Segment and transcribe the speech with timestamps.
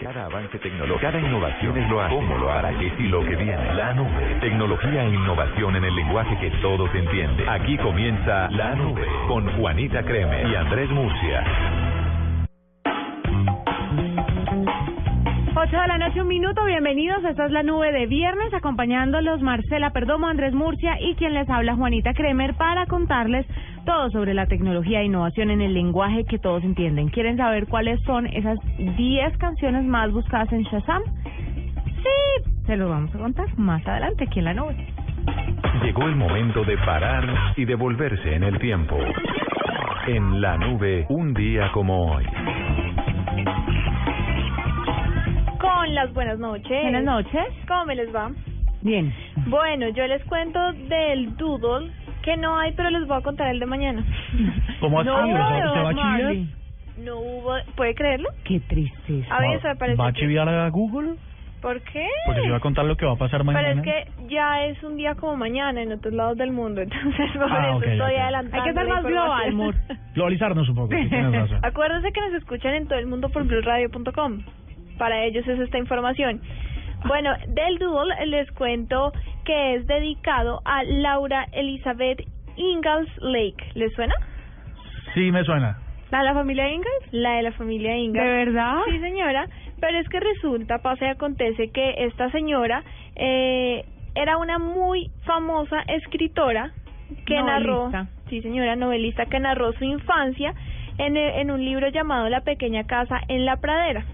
[0.00, 3.36] Cada avance tecnológico, cada innovación es lo hace, cómo lo hará, qué y lo que
[3.36, 3.74] viene.
[3.74, 7.46] La nube, tecnología e innovación en el lenguaje que todos entienden.
[7.46, 11.44] Aquí comienza La Nube con Juanita Creme y Andrés Murcia.
[15.70, 17.22] 8 de la noche, un minuto, bienvenidos.
[17.22, 21.76] Esta es la nube de viernes, acompañándolos Marcela Perdomo, Andrés Murcia y quien les habla
[21.76, 23.46] Juanita Kremer para contarles
[23.86, 27.08] todo sobre la tecnología e innovación en el lenguaje que todos entienden.
[27.10, 31.02] ¿Quieren saber cuáles son esas 10 canciones más buscadas en Shazam?
[31.84, 34.74] Sí, se los vamos a contar más adelante aquí en la nube.
[35.84, 38.96] Llegó el momento de parar y devolverse en el tiempo.
[40.08, 42.26] En la nube, un día como hoy.
[45.80, 46.82] Con las buenas noches.
[46.82, 47.42] Buenas noches.
[47.66, 48.30] ¿Cómo me les va?
[48.82, 49.14] Bien.
[49.46, 51.90] Bueno, yo les cuento del doodle
[52.22, 54.04] que no hay, pero les voy a contar el de mañana.
[54.78, 55.08] ¿Cómo así?
[55.08, 56.36] No, ¿O sea, ¿Usted va a chiviar?
[56.98, 58.28] No hubo, ¿puede creerlo?
[58.44, 59.34] Qué tristeza.
[59.34, 61.14] A ver, me parece ¿Va a chiviar a Google?
[61.62, 62.06] ¿Por qué?
[62.26, 63.80] Porque yo voy a contar lo que va a pasar Pero mañana.
[63.80, 67.50] es que ya es un día como mañana en otros lados del mundo, entonces por
[67.50, 68.18] Ah, eso ok, estoy ok.
[68.20, 69.74] adelantando Hay que ser la más global, amor.
[70.14, 71.58] Globalizarnos un poco, sí, tienes razón.
[71.64, 74.42] Acuérdense que nos escuchan en todo el mundo por blueradio.com.
[75.00, 76.42] Para ellos es esta información.
[77.06, 79.12] Bueno, del Doodle les cuento
[79.46, 82.20] que es dedicado a Laura Elizabeth
[82.56, 83.64] Ingalls Lake.
[83.76, 84.14] ¿Les suena?
[85.14, 85.78] Sí, me suena.
[86.10, 87.12] ¿La de la familia Ingalls?
[87.12, 88.28] La de la familia ¿De Ingalls.
[88.28, 88.74] verdad?
[88.90, 89.46] Sí, señora.
[89.80, 92.82] Pero es que resulta, pasa y acontece que esta señora
[93.16, 96.72] eh, era una muy famosa escritora
[97.24, 97.90] que narró,
[98.28, 100.52] sí señora, novelista que narró su infancia
[100.98, 104.04] en, en un libro llamado La pequeña casa en la pradera.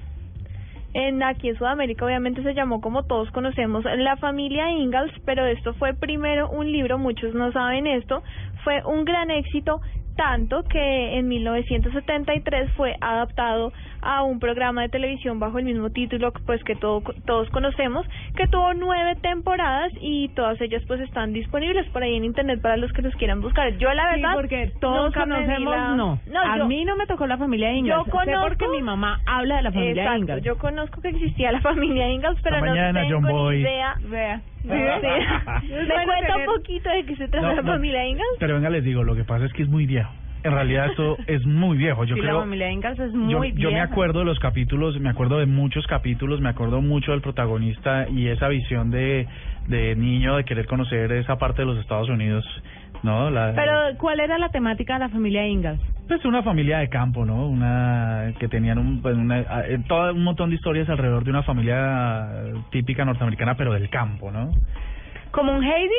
[0.99, 5.75] En aquí en Sudamérica obviamente se llamó como todos conocemos La familia Ingalls, pero esto
[5.75, 8.23] fue primero un libro, muchos no saben esto,
[8.65, 9.83] fue un gran éxito
[10.17, 13.73] tanto que en 1973 fue adaptado
[14.03, 18.07] a un programa de televisión bajo el mismo título pues que todo, todos conocemos,
[18.37, 22.77] que tuvo nueve temporadas y todas ellas pues están disponibles por ahí en internet para
[22.77, 23.77] los que los quieran buscar.
[23.79, 26.19] Yo la Sí, verdad porque todos conocemos, la- no.
[26.27, 28.07] No, a yo- mí no me tocó la familia Ingalls.
[28.07, 30.45] Yo Sé porque mi mamá habla de la familia Exacto, Ingalls.
[30.45, 33.95] yo conozco que existía la familia Ingalls, pero Hasta no mañana, tengo John ni idea.
[34.09, 34.41] Vea.
[34.67, 35.73] Sí, sí.
[35.73, 37.73] ¿Me cuenta tener- un poquito de qué se trata No, la no.
[37.73, 38.37] familia Ingalls?
[38.41, 40.11] Pero venga, les digo, lo que pasa es que es muy viejo.
[40.43, 42.05] En realidad esto es muy viejo.
[42.05, 42.35] Yo sí, creo...
[42.35, 43.85] la familia Ingalls es Yo, muy yo me vieja.
[43.85, 48.29] acuerdo de los capítulos, me acuerdo de muchos capítulos, me acuerdo mucho del protagonista y
[48.29, 49.27] esa visión de,
[49.67, 52.45] de niño de querer conocer esa parte de los Estados Unidos,
[53.07, 53.31] ¿no?
[53.31, 55.81] La, Pero, ¿cuál era la temática de la familia Ingalls?
[56.07, 57.49] Pues una familia de campo, ¿no?
[57.49, 61.43] Una que tenían un, pues una, eh, todo un montón de historias alrededor de una
[61.43, 62.29] familia
[62.71, 64.51] típica norteamericana, pero del campo, ¿no?
[65.31, 65.95] ¿Como un Heidi?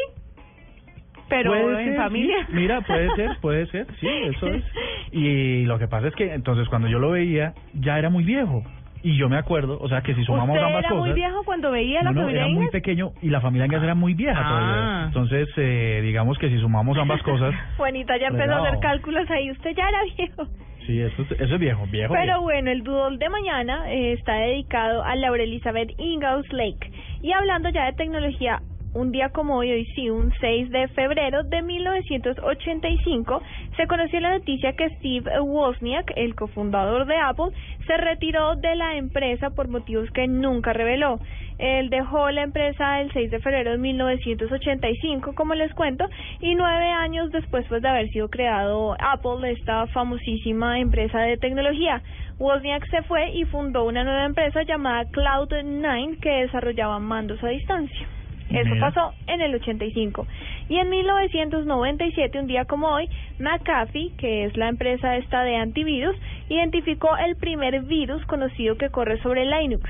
[1.29, 2.46] Pero Puede en ser, familia.
[2.47, 2.53] sí.
[2.53, 4.63] Mira, puede ser, puede ser, sí, eso es.
[5.12, 8.63] Y lo que pasa es que entonces cuando yo lo veía ya era muy viejo
[9.03, 11.44] y yo me acuerdo, o sea, que si sumamos ¿Usted ambas era cosas, muy viejo
[11.46, 14.40] cuando veía la no, no, era muy pequeño y la familia Ingalls era muy vieja
[14.40, 14.47] Ah.
[14.50, 15.03] todavía.
[15.08, 18.66] Entonces, eh, digamos que si sumamos ambas cosas, Juanita ya empezó a Bravo.
[18.66, 20.44] hacer cálculos ahí, usted ya era viejo.
[20.85, 22.13] sí, eso, es- eso es viejo, viejo.
[22.13, 22.41] Pero viejo.
[22.41, 26.91] bueno, el doodle de mañana eh, está dedicado a Laura Elizabeth Ingalls Lake.
[27.22, 28.59] Y hablando ya de tecnología,
[28.93, 33.41] un día como hoy, hoy sí, un 6 de febrero de 1985,
[33.75, 37.51] se conoció la noticia que Steve Wozniak, el cofundador de Apple,
[37.85, 41.19] se retiró de la empresa por motivos que nunca reveló.
[41.59, 46.07] Él dejó la empresa el 6 de febrero de 1985, como les cuento,
[46.39, 52.01] y nueve años después pues, de haber sido creado Apple, esta famosísima empresa de tecnología.
[52.39, 58.16] Wozniak se fue y fundó una nueva empresa llamada Cloud9 que desarrollaba mandos a distancia.
[58.50, 58.91] Eso Mira.
[58.91, 60.25] pasó en el 85.
[60.69, 63.09] Y en 1997, un día como hoy,
[63.40, 66.16] McAfee, que es la empresa esta de antivirus,
[66.50, 69.90] identificó el primer virus conocido que corre sobre Linux.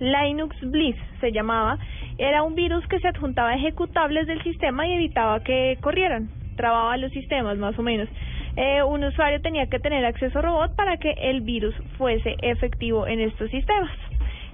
[0.00, 1.78] Linux Bliss se llamaba.
[2.18, 6.28] Era un virus que se adjuntaba a ejecutables del sistema y evitaba que corrieran.
[6.56, 8.08] Trababa los sistemas, más o menos.
[8.56, 13.20] Eh, un usuario tenía que tener acceso robot para que el virus fuese efectivo en
[13.20, 13.90] estos sistemas.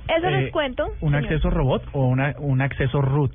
[0.09, 0.87] Eso Eh, les cuento.
[1.01, 1.25] ¿Un señor.
[1.25, 3.33] acceso robot o una, un acceso root?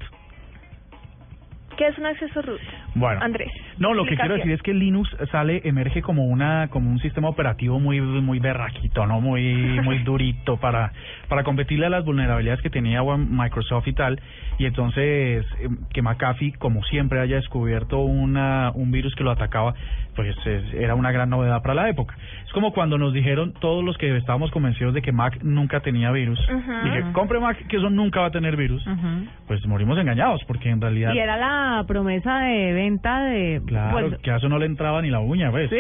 [1.77, 2.60] ¿Qué es un acceso root?
[2.95, 3.50] Bueno, Andrés.
[3.77, 7.30] No, lo que quiero decir es que Linux sale, emerge como una, como un sistema
[7.30, 9.21] operativo muy, muy berraquito, ¿no?
[9.21, 10.92] Muy, muy durito para,
[11.30, 14.19] para competirle a las vulnerabilidades que tenía Microsoft y tal.
[14.57, 19.74] Y entonces, eh, que McAfee, como siempre, haya descubierto una, un virus que lo atacaba,
[20.19, 22.16] pues es- era una gran novedad para la época.
[22.45, 26.12] Es como cuando nos dijeron todos los que estábamos convencidos de que Mac nunca tenía
[26.12, 26.39] virus.
[26.50, 26.71] Ujú.
[26.83, 28.83] Dije, compre Mac, que eso nunca va a tener virus.
[29.48, 31.13] Pues morimos engañados, porque en realidad...
[31.13, 33.62] Y era la promesa de venta de...
[33.66, 35.69] Claro, pues, que a eso no le entraba ni la uña, ¿ves?
[35.69, 35.77] sí.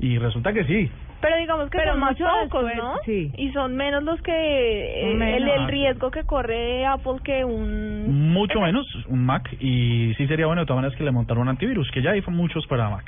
[0.00, 0.90] Y resulta que sí.
[1.20, 2.94] Pero digamos que Pero son más pocos, después, ¿no?
[3.04, 3.30] sí.
[3.36, 5.56] Y son menos los que eh, el, Menos.
[5.60, 10.62] el riesgo que corre Apple que un Mucho menos un Mac y sí sería bueno
[10.62, 13.04] de todas maneras que le montaran un antivirus, que ya hay muchos para Mac.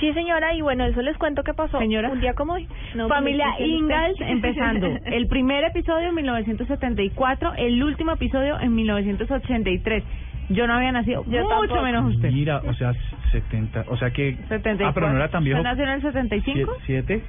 [0.00, 1.78] Sí, señora, y bueno, eso les cuento qué pasó.
[1.78, 2.10] Señora.
[2.10, 2.66] Un día como hoy.
[2.94, 4.88] No, Familia pues, ¿qué Ingalls empezando.
[5.04, 10.02] El primer episodio en 1974, el último episodio en 1983.
[10.50, 11.82] Yo no había nacido, Yo mucho tampoco.
[11.82, 12.30] menos usted.
[12.30, 12.92] Mira, o sea,
[13.32, 14.36] 70, o sea que...
[14.48, 14.86] 74.
[14.88, 15.58] Ah, pero no era tan viejo.
[15.60, 16.72] ¿Usted nació en el 75?
[16.84, 17.22] ¿Siete?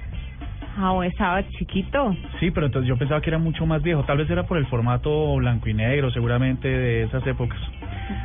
[0.77, 2.13] Ah, bueno, estaba chiquito.
[2.41, 4.03] Sí, pero entonces yo pensaba que era mucho más viejo.
[4.03, 7.57] Tal vez era por el formato blanco y negro, seguramente de esas épocas.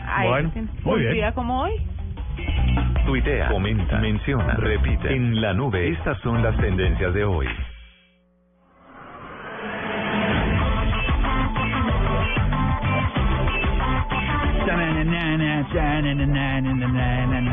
[0.08, 1.12] Ay, Bueno, un muy bien.
[1.12, 1.72] día como hoy.
[3.10, 5.12] Tuitea, comenta, menciona, repite.
[5.12, 7.48] En la nube, estas son las tendencias de hoy.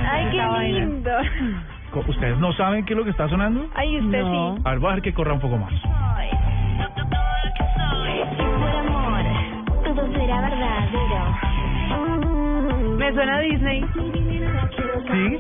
[0.09, 0.37] Ay, qué
[0.73, 1.11] lindo.
[2.07, 3.67] ¿Ustedes no saben qué es lo que está sonando?
[3.75, 4.55] Ay, usted No.
[4.55, 4.61] sí.
[4.65, 5.73] A ver, voy a dejar que corra un poco más.
[5.73, 5.81] Por
[8.75, 9.23] amor,
[9.83, 11.37] todo será verdadero.
[12.97, 13.83] Me suena a Disney.
[15.17, 15.39] ¿Sí?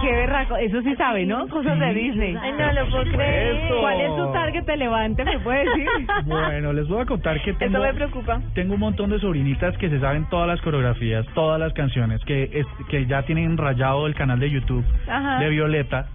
[0.00, 0.56] Qué berraco.
[0.56, 1.46] Eso sí sabe, ¿no?
[1.48, 2.36] Cosas de Disney.
[2.40, 3.56] Ay, no lo puedo creer.
[3.56, 3.80] Eso.
[3.80, 5.24] ¿Cuál es su target de levante?
[5.24, 5.88] ¿Me puede decir?
[6.24, 7.78] Bueno, les voy a contar que tengo...
[7.78, 8.40] Eso me preocupa.
[8.54, 12.50] Tengo un montón de sobrinitas que se saben todas las coreografías, todas las canciones, que
[12.52, 15.38] es, que ya tienen rayado el canal de YouTube Ajá.
[15.38, 16.06] de Violeta,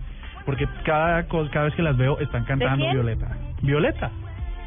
[0.45, 2.94] porque cada cada vez que las veo están cantando quién?
[2.94, 3.38] Violeta.
[3.62, 4.12] Violeta.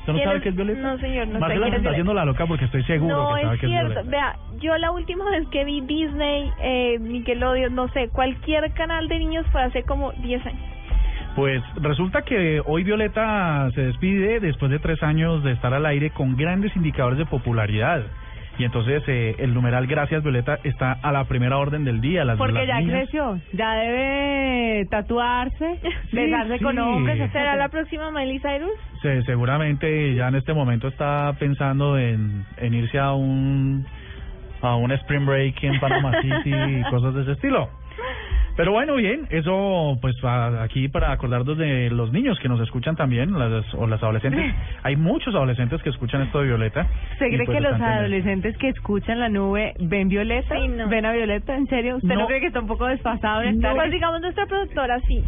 [0.00, 0.43] ¿Usted no ¿Quién sabe es?
[0.43, 0.81] qué es Violeta?
[0.81, 3.35] No, señor, no sé Marcela se es está haciendo la loca porque estoy seguro No,
[3.37, 3.88] que sabe es qué es cierto.
[3.88, 4.11] Violeta.
[4.11, 9.19] Vea, yo la última vez que vi Disney, eh, Nickelodeon, no sé, cualquier canal de
[9.19, 10.61] niños fue hace como 10 años.
[11.37, 16.11] Pues resulta que hoy Violeta se despide después de tres años de estar al aire
[16.11, 18.03] con grandes indicadores de popularidad.
[18.58, 22.25] Y entonces eh, el numeral Gracias Violeta está a la primera orden del día.
[22.25, 23.41] Las, Porque las ya niñas- creció.
[23.55, 25.79] Ya debe tatuarse,
[26.11, 26.64] Sí, besarse sí.
[26.64, 27.31] con hombres.
[27.32, 28.70] ¿Será la próxima Miley Cyrus?
[29.00, 33.87] Se- seguramente ya en este momento está pensando en, en irse a un
[34.62, 37.70] a un spring break en Panama City y cosas de ese estilo.
[38.56, 43.38] Pero bueno, bien, eso pues aquí para acordarnos de los niños que nos escuchan también,
[43.38, 44.55] las, o las adolescentes.
[44.82, 46.87] Hay muchos adolescentes que escuchan esto de Violeta.
[47.19, 50.55] ¿Se cree pues, que los adolescentes que escuchan la nube ven Violeta?
[50.56, 50.88] Sí, no.
[50.88, 51.56] ¿Ven a Violeta?
[51.56, 51.97] ¿En serio?
[51.97, 52.26] ¿Usted no, No.
[52.26, 53.43] cree que está un poco desfasado?
[53.43, 53.75] en No.
[53.75, 55.25] Pues digamos nuestra productora, sí.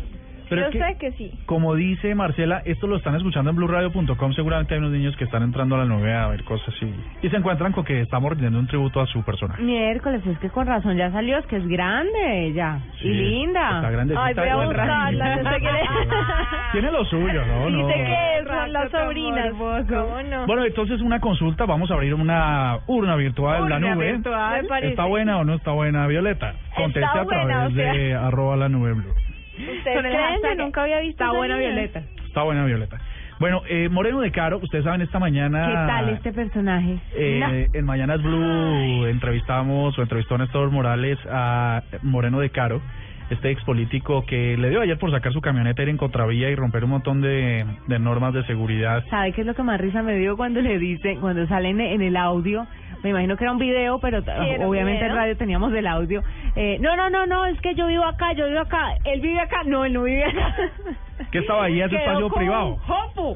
[0.54, 1.38] Pero yo es que- sé que sí.
[1.46, 4.32] Como dice Marcela, esto lo están escuchando en blueradio.com.
[4.34, 7.30] Seguramente hay unos niños que están entrando a la nube a ver cosas y, y
[7.30, 9.62] se encuentran con que estamos rindiendo un tributo a su personaje.
[9.62, 12.78] Miércoles, es que con razón ya salió, es que es grande ella.
[13.00, 13.76] Sí, y linda.
[13.76, 14.24] Está grandecita.
[14.24, 15.68] Ay, voy a buscarla, no sé qué
[16.72, 17.70] Tiene lo suyo, ¿no?
[17.70, 17.86] no.
[17.88, 19.50] Dice que son Rato las sobrinas.
[19.52, 20.46] ¿Cómo no?
[20.46, 21.66] Bueno, entonces una consulta.
[21.66, 24.12] Vamos a abrir una urna virtual, la Urna nube.
[24.12, 24.66] virtual.
[24.82, 26.54] ¿Está buena o no está buena, Violeta?
[26.76, 27.92] Conteste a buena, través o sea.
[27.92, 29.14] de arroba la nube blue.
[29.62, 30.40] ¿Ustedes creen?
[30.42, 31.70] Yo nunca había visto Está buena niña.
[31.70, 32.02] Violeta.
[32.26, 32.98] Está buena, Violeta.
[33.38, 35.66] Bueno, eh, Moreno de Caro, ustedes saben, esta mañana...
[35.66, 36.98] ¿Qué tal este personaje?
[37.14, 42.80] Eh, en Mañanas Blue entrevistamos o entrevistó Néstor Morales a Moreno de Caro,
[43.30, 46.54] este ex político que le dio ayer por sacar su camioneta, ir en contravía y
[46.54, 49.04] romper un montón de, de normas de seguridad.
[49.10, 52.02] ¿Sabe qué es lo que más risa me dio cuando le dicen, cuando salen en
[52.02, 52.66] el audio?
[53.02, 54.18] Me imagino que era un video, pero
[54.64, 56.22] obviamente en radio teníamos el audio.
[56.54, 58.94] Eh, no, no, no, no, es que yo vivo acá, yo vivo acá.
[59.04, 59.62] Él vive acá.
[59.64, 60.56] No, él no vive acá.
[61.30, 62.78] Que estaba ahí, Quedó espacio privado.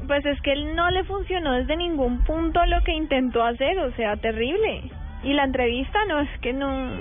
[0.07, 3.91] Pues es que él no le funcionó desde ningún punto lo que intentó hacer, o
[3.93, 4.83] sea, terrible.
[5.23, 6.91] Y la entrevista, no, es que no,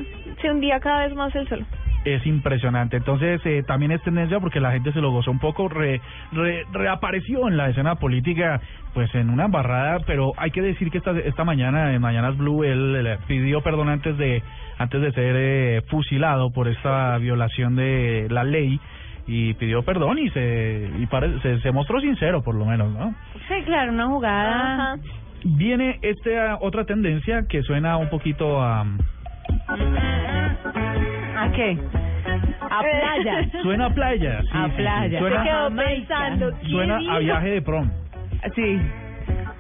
[0.41, 1.67] se hundía cada vez más el sol.
[2.07, 2.97] Es impresionante.
[2.97, 6.65] Entonces, eh, también es tendencia porque la gente se lo gozó un poco, re, re-
[6.73, 8.61] reapareció en la escena política,
[8.95, 12.63] pues en una embarrada, pero hay que decir que esta, esta mañana, en Mañanas Blue,
[12.63, 14.41] él, pidió perdón antes de,
[14.79, 18.79] antes de ser eh, fusilado por esta violación de la ley
[19.27, 23.13] y pidió perdón y se y pare- se, se mostró sincero por lo menos, ¿no?
[23.49, 24.75] Sí, claro, una jugada.
[24.93, 25.03] Ajá.
[25.43, 28.85] Viene esta otra tendencia que suena un poquito a
[31.47, 31.79] ¿A qué?
[32.69, 33.49] A playa.
[33.63, 34.77] suena a playa, sí, A sí, sí.
[34.77, 35.19] playa.
[35.19, 37.91] Suena, Se quedó pensando, ¿qué suena a viaje de prom.
[38.55, 38.81] Sí.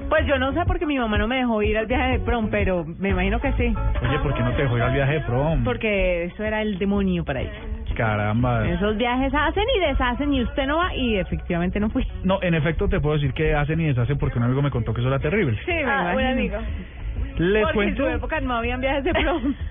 [0.08, 2.48] Pues yo no sé porque mi mamá no me dejó ir al viaje de prom,
[2.50, 3.74] pero me imagino que sí.
[4.02, 5.64] Oye, ¿por qué no te dejó ir al viaje de prom?
[5.64, 7.52] Porque eso era el demonio para ella.
[7.96, 8.68] Caramba.
[8.68, 12.06] Esos viajes hacen y deshacen y usted no va y efectivamente no fui.
[12.24, 14.92] No, en efecto te puedo decir que hacen y deshacen porque un amigo me contó
[14.92, 15.58] que eso era terrible.
[15.64, 16.28] Sí, me Ah, un imagino.
[16.30, 16.56] amigo.
[17.38, 18.06] Les Porque cuento.
[18.06, 19.54] en su época no habían viajes de prom.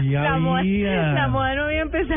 [0.00, 1.12] Sí la, moda, había.
[1.12, 2.12] la moda no había empezado.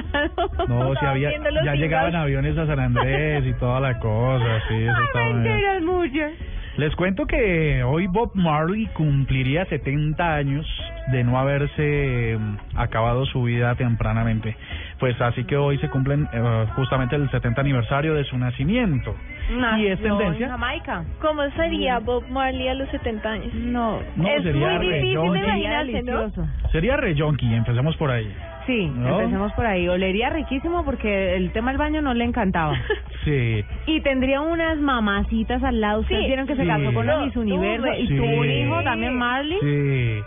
[0.68, 1.32] No, si Estaban había,
[1.64, 6.32] ya llegaban aviones a San Andrés y toda la cosa, sí, eso Ay, mentiras muchas.
[6.78, 10.66] Les cuento que hoy Bob Marley cumpliría 70 años
[11.12, 14.56] de no haberse mm, acabado su vida tempranamente.
[15.00, 19.16] Pues así que hoy se cumplen eh, justamente el 70 aniversario de su nacimiento.
[19.50, 19.54] y
[19.88, 20.46] es Nació tendencia.
[20.48, 21.04] En Jamaica.
[21.22, 23.54] ¿Cómo sería Bob Marley a los 70 años?
[23.54, 24.02] No.
[24.18, 26.04] No, es sería muy difícil imaginarse.
[26.74, 28.30] Sería re yonki, empecemos por ahí.
[28.68, 29.20] Sí, ¿No?
[29.22, 29.88] empecemos por ahí.
[29.88, 32.74] Olería riquísimo porque el tema del baño no le encantaba.
[33.26, 33.66] Sí.
[33.86, 36.00] Y tendría unas mamacitas al lado.
[36.00, 36.28] Ustedes Sí.
[36.28, 38.16] vieron que se casó con No, Miss Universo y Sí.
[38.16, 39.58] tuvo un hijo también, Marley.
[39.60, 40.22] Sí.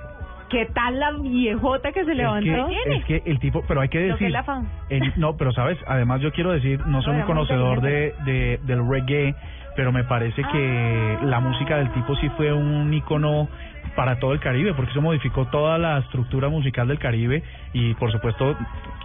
[0.52, 2.68] ¿Qué tal la viejota que se Es levantó?
[2.68, 5.36] que, es que el tipo, pero hay que Lo que decir, es la el- no,
[5.36, 9.34] pero sabes, además yo quiero decir, no soy un conocedor de, de del reggae,
[9.74, 11.24] pero me parece que Ah.
[11.24, 13.48] la música del tipo sí fue un icono
[13.96, 18.10] para todo el Caribe, porque eso modificó toda la estructura musical del Caribe y por
[18.10, 18.56] supuesto,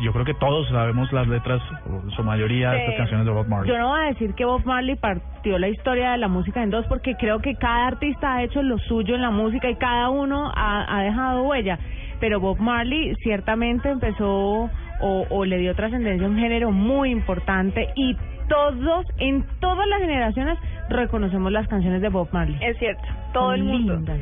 [0.02, 2.82] yo creo que todos sabemos las letras, o su mayoría de Sí.
[2.84, 3.70] estas canciones de Bob Marley.
[3.72, 6.70] Yo no voy a decir que Bob Marley partió la historia de la música en
[6.70, 10.10] dos porque creo que cada artista ha hecho lo suyo en la música y cada
[10.10, 11.80] uno ha, ha dejado huella.
[12.20, 14.70] Pero Bob Marley ciertamente empezó
[15.02, 18.16] o, o le dio trascendencia a un género muy importante y
[18.48, 20.58] todos, en todas las generaciones,
[20.90, 22.58] reconocemos las canciones de Bob Marley.
[22.62, 23.04] Es cierto,
[23.34, 23.96] todo el mundo.
[23.96, 24.20] lindas.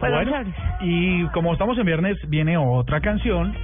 [0.00, 0.32] Bueno,
[0.80, 3.54] y como estamos en viernes, viene otra canción.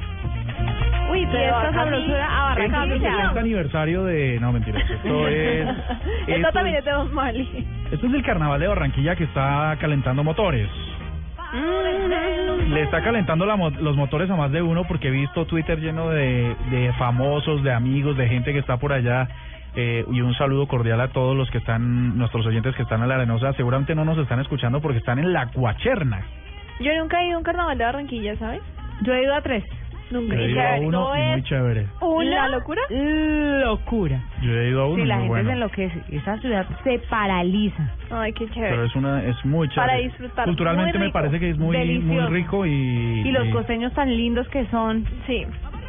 [1.11, 1.85] Uy, fiesta Barranquilla.
[1.85, 3.11] sabrosura a Este es el Barranquilla.
[3.17, 4.39] 70 aniversario de...
[4.41, 4.81] No, mentira.
[4.81, 5.69] Esto es...
[5.69, 7.67] Esto esto también es- de Bob Marley.
[7.93, 10.69] Esto es el carnaval de Barranquilla que está calentando motores.
[12.69, 15.79] Le está calentando la mo- los motores a más de uno porque he visto Twitter
[15.81, 19.29] lleno de, de famosos, de amigos, de gente que está por allá.
[19.77, 23.09] Eh, y un saludo cordial a todos los que están, nuestros oyentes que están en
[23.09, 23.53] la arenosa.
[23.53, 26.23] Seguramente no nos están escuchando porque están en la cuacherna.
[26.81, 28.63] Yo nunca he ido a un carnaval de Barranquilla, ¿sabes?
[29.03, 29.65] Yo he ido a tres.
[30.11, 30.35] Nunca.
[30.37, 31.87] Yo he ido a uno y muy chévere.
[32.01, 32.81] ¿Una locura?
[32.91, 34.21] locura.
[34.41, 35.49] Yo he ido a uno Sí, y la gente bueno.
[35.49, 36.03] se enloquece.
[36.11, 37.91] Esa ciudad se paraliza.
[38.11, 38.71] Ay, qué chévere.
[38.71, 39.87] Pero es una es muy chévere.
[39.89, 41.77] Para disfrutar, Culturalmente me parece que es muy
[42.29, 45.05] rico y Y los y costeños tan lindos que son.
[45.27, 45.45] Sí,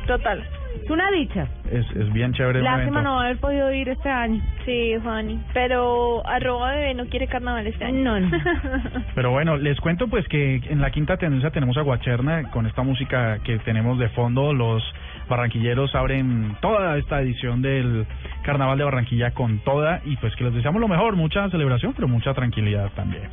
[0.08, 0.44] total.
[0.84, 1.48] Es una dicha.
[1.72, 2.62] es, es bien chévere.
[2.62, 4.42] Lástima no haber podido ir este año.
[4.66, 5.40] Sí, Juani.
[5.54, 8.04] Pero arroba bebé no quiere carnaval este año.
[8.04, 8.30] No, no.
[9.16, 12.84] Pero bueno, les cuento pues que en la quinta tendencia tenemos a Guacherna con esta
[12.84, 14.54] música que tenemos de fondo.
[14.54, 14.84] Los
[15.30, 18.06] barranquilleros abren toda esta edición del
[18.44, 22.08] Carnaval de Barranquilla con toda y pues que les deseamos lo mejor, mucha celebración, pero
[22.08, 23.30] mucha tranquilidad también.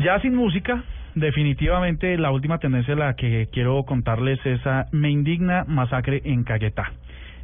[0.00, 0.82] Ya sin música,
[1.18, 6.92] definitivamente la última tendencia la que quiero contarles es a Me indigna masacre en Caquetá.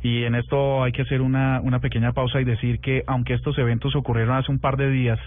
[0.02, 3.56] Y en esto hay que hacer una, una pequeña pausa y decir que aunque estos
[3.58, 5.18] eventos ocurrieron hace un par de días,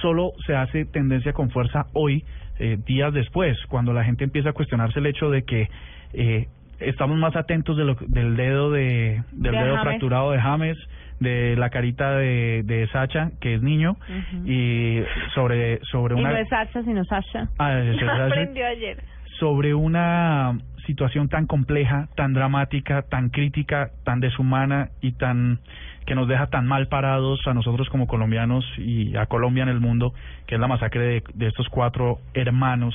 [0.00, 2.24] solo se hace tendencia con fuerza hoy,
[2.58, 5.68] eh, días después, cuando la gente empieza a cuestionarse el hecho de que
[6.14, 6.46] eh,
[6.80, 9.82] estamos más atentos de lo, del dedo de, del De dedo James.
[9.82, 10.78] fracturado de James,
[11.20, 13.96] de la carita de, de Sacha, que es niño,
[14.44, 15.00] y
[15.34, 16.32] sobre, sobre Y una...
[16.32, 17.48] no es Sasha, sino Sasha.
[17.58, 19.02] Ah, es- es- es- Aprendió ayer.
[19.38, 25.60] sobre una situación tan compleja, tan dramática, tan crítica, tan deshumana y tan
[26.06, 29.80] que nos deja tan mal parados a nosotros como colombianos y a Colombia en el
[29.80, 30.12] mundo,
[30.46, 32.94] que es la masacre de, de estos cuatro hermanos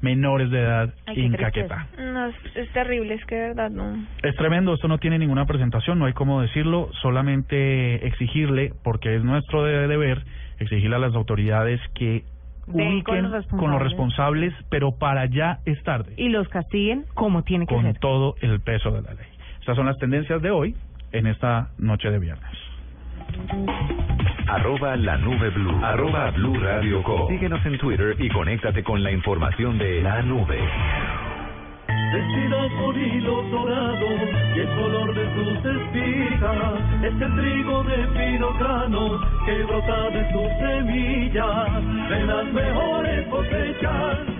[0.00, 1.32] menores de edad en.
[1.32, 1.86] Caquetá.
[1.98, 4.06] No, es, es terrible, es que de verdad no.
[4.22, 9.24] Es tremendo, esto no tiene ninguna presentación, no hay cómo decirlo, solamente exigirle, porque es
[9.24, 10.22] nuestro de- deber,
[10.58, 12.24] exigirle a las autoridades que
[12.66, 17.42] con ubiquen los con los responsables, pero para ya es tarde Y los castiguen como
[17.42, 17.98] tiene que con ser.
[17.98, 19.26] todo el peso de la ley.
[19.58, 20.74] Estas son las tendencias de hoy
[21.12, 22.50] en esta noche de viernes.
[24.50, 25.78] Arroba la nube blue.
[25.80, 27.28] Arroba blue radio co.
[27.28, 30.58] Síguenos en Twitter y conéctate con la información de la nube.
[32.12, 34.20] Vestidos con hilos dorados
[34.56, 40.32] y el color de sus espigas es el trigo de fino grano que brota de
[40.32, 42.08] sus semillas.
[42.08, 44.39] De las mejores cosechas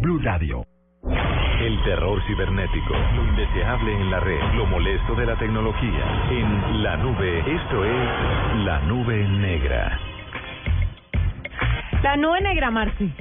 [0.01, 0.65] Blue Radio.
[1.59, 6.27] El terror cibernético, lo indeseable en la red, lo molesto de la tecnología.
[6.31, 9.99] En la nube, esto es la nube negra.
[12.01, 13.13] La nube negra, Marci.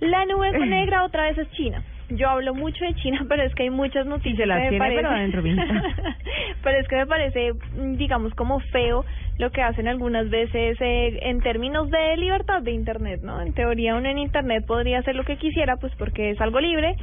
[0.00, 1.84] La nube negra otra vez es China.
[2.16, 4.70] Yo hablo mucho de China, pero es que hay muchas noticias se las que me
[4.70, 5.42] tiene, parece, pero adentro,
[6.62, 9.04] pero es que me parece, mm, digamos, como feo
[9.38, 13.40] lo que hacen algunas veces eh, en términos de libertad de Internet, ¿no?
[13.40, 16.96] En teoría uno en Internet podría hacer lo que quisiera, pues porque es algo libre,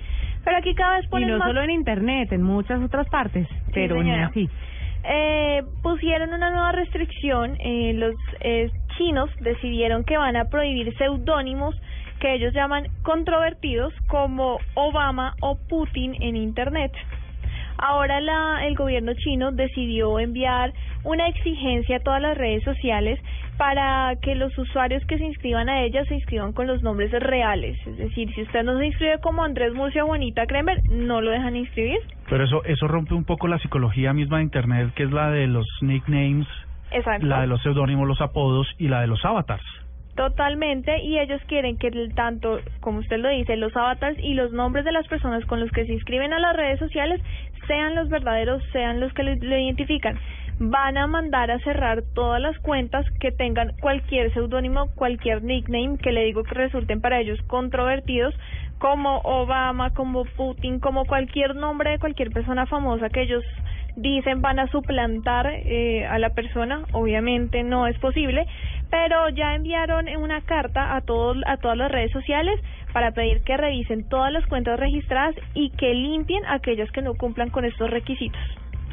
[0.43, 1.47] pero aquí cada vez Y ponen no más...
[1.47, 4.49] solo en Internet, en muchas otras partes, pero ni así.
[5.03, 7.55] Eh, pusieron una nueva restricción.
[7.59, 11.75] Eh, los eh, chinos decidieron que van a prohibir seudónimos
[12.19, 16.91] que ellos llaman controvertidos como Obama o Putin en Internet.
[17.81, 20.73] Ahora la, el gobierno chino decidió enviar
[21.05, 23.19] una exigencia a todas las redes sociales
[23.57, 27.77] para que los usuarios que se inscriban a ellas se inscriban con los nombres reales.
[27.88, 31.55] Es decir, si usted no se inscribe como Andrés Murcia Bonita Kremer, no lo dejan
[31.55, 31.99] inscribir.
[32.29, 35.47] Pero eso eso rompe un poco la psicología misma de Internet, que es la de
[35.47, 36.47] los nicknames,
[36.91, 37.27] Exacto.
[37.27, 39.63] la de los seudónimos, los apodos y la de los avatars.
[40.19, 44.51] Totalmente, y ellos quieren que el- tanto, como usted lo dice, los avatars y los
[44.51, 47.21] nombres de las personas con los que se inscriben a las redes sociales
[47.67, 50.19] sean los verdaderos, sean los que lo, lo identifican.
[50.59, 56.11] Van a mandar a cerrar todas las cuentas que tengan cualquier seudónimo, cualquier nickname que
[56.11, 58.35] le digo que resulten para ellos controvertidos,
[58.77, 63.45] como Obama, como Putin, como cualquier nombre de cualquier persona famosa que ellos
[64.01, 68.48] dicen van a suplantar eh, a la persona, obviamente no es posible,
[68.89, 72.60] pero ya enviaron una carta a todos a todas las redes sociales
[72.94, 77.50] para pedir que revisen todas las cuentas registradas y que limpien aquellas que no cumplan
[77.50, 78.41] con estos requisitos.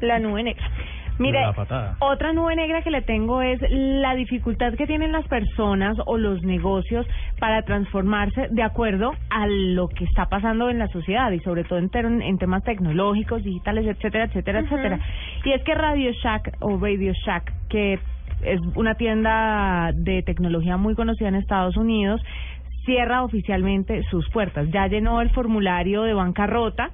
[0.01, 0.69] La nube negra.
[1.19, 1.97] Mire, La patada.
[2.01, 6.43] otra nube negra que le tengo es la dificultad que tienen las personas o los
[6.43, 7.07] negocios
[7.39, 11.79] para transformarse de acuerdo a lo que está pasando en la sociedad y sobre todo
[11.79, 15.01] en, ter- en temas tecnológicos, digitales, etcétera, etcétera, etcétera.
[15.45, 17.99] Y es que Radio Shack o Radio Shack, que
[18.43, 22.21] es una tienda de tecnología muy conocida en Estados Unidos,
[22.85, 24.69] cierra oficialmente sus puertas.
[24.71, 26.91] Ya llenó el formulario de bancarrota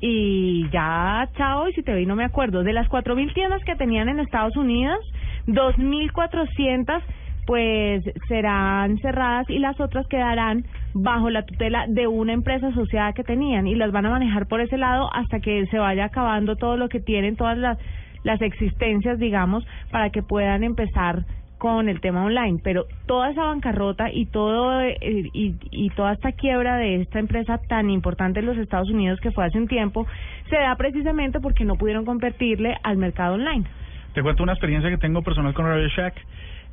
[0.00, 2.62] y ya, chao, y si te vi no me acuerdo.
[2.62, 4.98] De las 4.000 tiendas que tenían en Estados Unidos,
[5.46, 7.02] 2.400
[7.46, 13.22] pues serán cerradas y las otras quedarán bajo la tutela de una empresa asociada que
[13.22, 16.76] tenían y las van a manejar por ese lado hasta que se vaya acabando todo
[16.76, 17.78] lo que tienen, todas las,
[18.22, 21.24] las existencias, digamos, para que puedan empezar
[21.64, 26.32] con el tema online, pero toda esa bancarrota y todo eh, y, y toda esta
[26.32, 30.06] quiebra de esta empresa tan importante en los Estados Unidos que fue hace un tiempo
[30.50, 33.64] se da precisamente porque no pudieron competirle al mercado online.
[34.12, 36.14] Te cuento una experiencia que tengo personal con Radio Shack.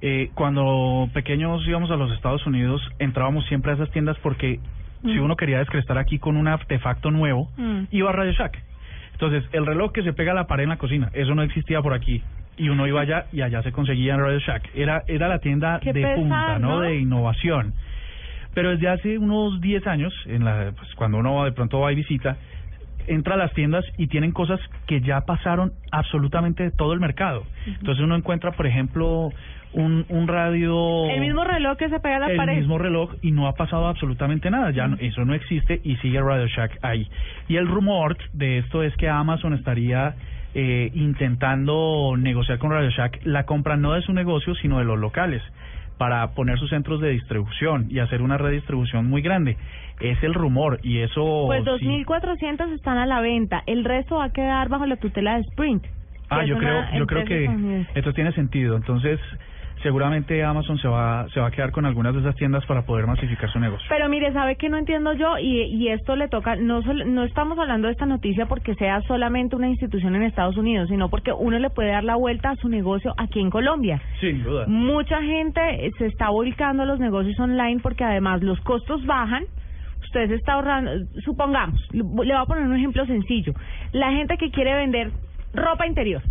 [0.01, 4.59] Eh, cuando pequeños íbamos a los Estados Unidos, entrábamos siempre a esas tiendas porque
[5.03, 5.23] si Mm.
[5.23, 7.83] uno quería descrestar aquí con un artefacto nuevo, Mm.
[7.91, 8.61] iba a Radio Shack.
[9.13, 11.81] Entonces, el reloj que se pega a la pared en la cocina, eso no existía
[11.81, 12.21] por aquí.
[12.57, 14.69] Y uno iba allá y allá se conseguía en Radio Shack.
[14.75, 16.69] Era, era la tienda Qué de punta, ¿no?
[16.75, 16.79] ¿no?
[16.81, 17.73] De innovación.
[18.53, 21.95] Pero desde hace unos 10 años, en la, pues, cuando uno de pronto va y
[21.95, 22.35] visita,
[23.07, 27.43] entra a las tiendas y tienen cosas que ya pasaron absolutamente de todo el mercado.
[27.65, 29.29] Entonces uno encuentra, por ejemplo,
[29.73, 31.09] un, un radio...
[31.09, 32.57] El mismo reloj que se pega a la el pared.
[32.57, 36.21] mismo reloj y no ha pasado absolutamente nada, ya no- eso no existe y sigue
[36.21, 37.07] Radio Shack ahí.
[37.47, 40.13] Y el rumor de esto es que Amazon estaría
[40.53, 44.99] eh, intentando negociar con Radio Shack la compra no de su negocio, sino de los
[44.99, 45.41] locales
[45.97, 49.55] para poner sus centros de distribución y hacer una redistribución muy grande.
[49.99, 51.43] Es el rumor y eso...
[51.45, 51.85] Pues Oh, sí.
[51.85, 53.61] 2.400 están a la venta.
[53.67, 55.85] El resto va a quedar bajo la tutela de Sprint.
[56.29, 58.77] Ah, yo creo, yo creo que esto tiene sentido.
[58.77, 59.19] Entonces,
[59.81, 63.07] seguramente Amazon se va, se va a quedar con algunas de esas tiendas para poder
[63.07, 63.85] masificar su negocio.
[63.89, 65.37] Pero mire, ¿sabe que no entiendo yo?
[65.37, 69.55] Y, y esto le toca, no, no estamos hablando de esta noticia porque sea solamente
[69.55, 72.69] una institución en Estados Unidos, sino porque uno le puede dar la vuelta a su
[72.69, 74.01] negocio aquí en Colombia.
[74.19, 74.65] Sin duda.
[74.67, 79.43] Mucha gente se está volcando a los negocios online porque además los costos bajan.
[80.03, 80.91] Usted se está ahorrando,
[81.23, 83.53] supongamos, le voy a poner un ejemplo sencillo.
[83.93, 85.11] La gente que quiere vender
[85.53, 86.21] ropa interior,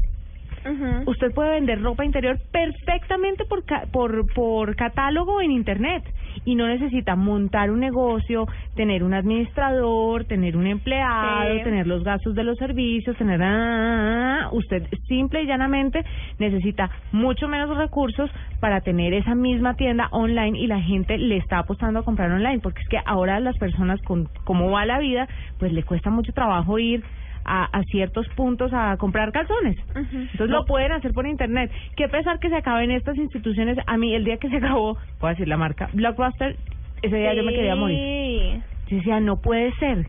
[1.07, 6.05] Usted puede vender ropa interior perfectamente por, ca- por, por catálogo en Internet.
[6.45, 11.65] Y no necesita montar un negocio, tener un administrador, tener un empleado, Sí.
[11.65, 13.41] tener los gastos de los servicios, tener...
[13.43, 16.05] ah, usted simple y llanamente
[16.39, 21.59] necesita mucho menos recursos para tener esa misma tienda online y la gente le está
[21.59, 25.29] apostando a comprar online porque es que ahora las personas con cómo va la vida
[25.59, 27.03] pues le cuesta mucho trabajo ir
[27.51, 29.77] a, a ciertos puntos a comprar calzones.
[29.95, 31.71] Entonces lo pueden hacer por internet.
[31.97, 33.77] Qué pesar que se acaben estas instituciones.
[33.87, 36.57] A mí el día que se acabó, voy a decir la marca, Blockbuster,
[37.03, 37.99] ese día yo me quería morir.
[37.99, 38.63] Sí.
[38.89, 40.07] Yo decía, no puede ser.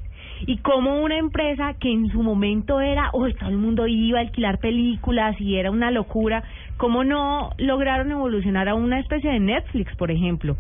[0.48, 4.22] Y como una empresa que en su momento era, oh, todo el mundo iba a
[4.22, 6.44] alquilar películas y era una locura,
[6.78, 10.58] ¿cómo no lograron evolucionar a una especie de Netflix, por ejemplo?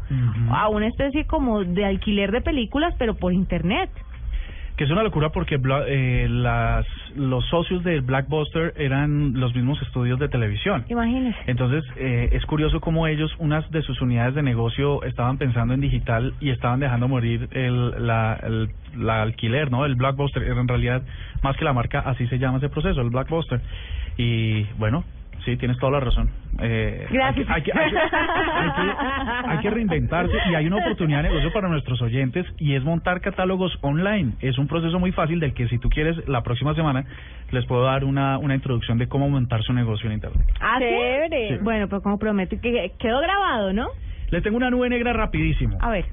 [0.52, 3.89] A una especie como de alquiler de películas, pero por internet.
[4.82, 10.17] Que es una locura porque eh, las, los socios del Blackbuster eran los mismos estudios
[10.17, 10.86] de televisión.
[10.89, 11.38] Imagínese.
[11.46, 15.82] Entonces, eh, es curioso cómo ellos, unas de sus unidades de negocio, estaban pensando en
[15.82, 19.86] digital y estaban dejando morir el, la, el, la alquiler, ¿no?
[19.86, 20.41] El Blockbuster.
[20.41, 21.04] En realidad,
[21.44, 23.62] más que la marca, así se llama ese proceso, el Blockbuster.
[24.17, 25.04] Y bueno,
[25.46, 26.30] sí, tienes toda la razón.
[26.62, 27.50] Eh, Gracias.
[27.50, 31.24] Hay que, hay, que, hay, que, hay que- hay que reinventarse y hay una oportunidad
[31.24, 34.34] de negocio para nuestros oyentes y es montar catálogos online.
[34.42, 37.06] Es un proceso muy fácil del que si tú quieres, la próxima semana
[37.52, 40.46] les puedo dar una, una introducción de cómo montar su negocio en Internet.
[40.60, 40.78] ¿Ah?
[40.80, 41.50] Chévere.
[41.50, 41.64] Sí.
[41.64, 43.88] Bueno, pues como prometo que quedó grabado, ¿no?
[44.30, 45.78] Les tengo una nube negra rapidísimo.
[45.82, 46.06] A ver.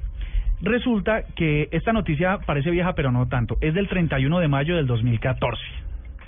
[0.61, 3.57] Resulta que esta noticia parece vieja, pero no tanto.
[3.61, 5.61] Es del 31 de mayo del 2014.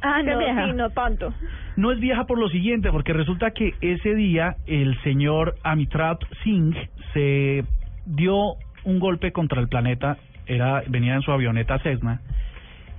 [0.01, 0.67] Ah, no, vieja.
[0.67, 1.33] sí, no tanto.
[1.77, 6.75] No es vieja por lo siguiente, porque resulta que ese día el señor Amitabh Singh
[7.13, 7.63] se
[8.05, 12.19] dio un golpe contra el planeta, era venía en su avioneta Cessna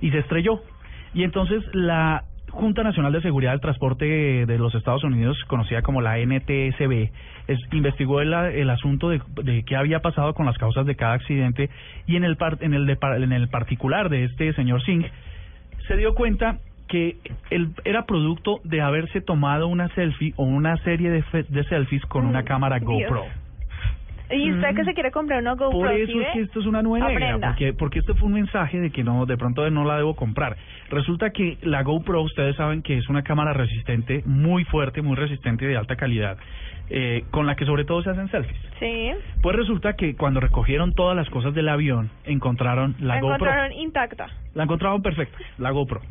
[0.01, 0.61] y se estrelló.
[1.13, 6.01] Y entonces la Junta Nacional de Seguridad del Transporte de los Estados Unidos, conocida como
[6.01, 7.09] la NTSB,
[7.47, 11.13] es, investigó el, el asunto de, de qué había pasado con las causas de cada
[11.13, 11.69] accidente
[12.05, 15.05] y en el par- en el de par- en el particular de este señor Singh
[15.87, 16.59] se dio cuenta
[16.93, 17.17] que
[17.49, 22.03] él era producto de haberse tomado una selfie o una serie de, fe- de selfies
[22.05, 22.91] con una Mm, cámara Dios.
[22.91, 23.25] GoPro.
[24.31, 26.65] Y usted que se quiere comprar una GoPro, Por eso ¿sí es que esto es
[26.65, 27.47] una negra, Aprenda.
[27.49, 30.55] porque, porque este fue un mensaje de que no, de pronto no la debo comprar.
[30.89, 35.65] Resulta que la GoPro, ustedes saben que es una cámara resistente, muy fuerte, muy resistente
[35.67, 36.37] de alta calidad,
[36.89, 38.59] eh, con la que sobre todo se hacen selfies.
[38.79, 39.11] Sí.
[39.41, 43.35] Pues resulta que cuando recogieron todas las cosas del avión, encontraron la, La GoPro.
[43.35, 44.27] encontraron intacta.
[44.55, 46.01] La encontraron perfecta, la GoPro.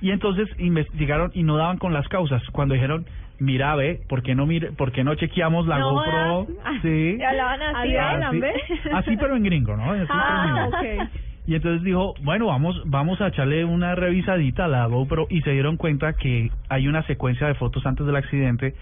[0.00, 2.42] Y entonces investigaron y no daban con las causas.
[2.52, 3.04] Cuando dijeron,
[3.40, 6.44] mira, ve, ¿por qué no, mire, ¿por qué no chequeamos la No GoPro?
[6.46, 6.82] jodas.
[6.82, 7.18] Sí.
[7.26, 9.90] Hablaban así, Así así, pero en gringo, ¿no?
[9.92, 11.04] Así, pero en Ah, gringo.
[11.04, 11.10] ok.
[11.48, 15.50] Y entonces dijo, bueno, vamos vamos a echarle una revisadita a la GoPro y se
[15.52, 18.74] dieron cuenta que hay una secuencia de fotos antes del accidente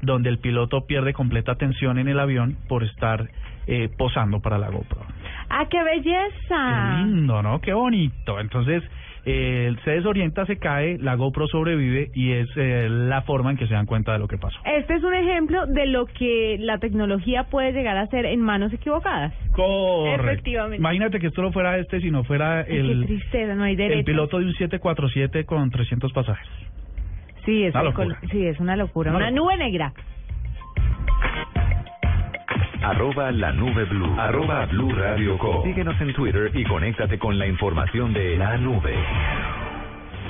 [0.00, 3.28] donde el piloto pierde completa atención en el avión por estar
[3.66, 5.00] eh, posando para la GoPro.
[5.50, 6.98] ¡Ah, qué belleza!
[6.98, 7.60] Qué lindo, ¿no?
[7.60, 8.40] Qué bonito.
[8.40, 8.82] Entonces,
[9.26, 13.66] eh, se desorienta, se cae, la GoPro sobrevive y es eh, la forma en que
[13.66, 14.58] se dan cuenta de lo que pasó.
[14.64, 18.72] Este es un ejemplo de lo que la tecnología puede llegar a hacer en manos
[18.72, 19.32] equivocadas.
[19.52, 20.32] Correcto.
[20.32, 20.76] Efectivamente.
[20.76, 23.98] Imagínate que esto no fuera este, sino fuera Qué el, tristeza, no hay derecho.
[24.00, 26.46] el piloto de un 747 con 300 pasajes.
[27.44, 28.18] Sí, es, Una un locura.
[28.20, 29.10] col- sí, es una locura.
[29.10, 29.92] Una Una nube negra.
[32.84, 34.14] Arroba la nube blue.
[34.18, 35.62] Arroba blue radio com.
[35.62, 38.94] Síguenos en Twitter y conéctate con la información de la nube.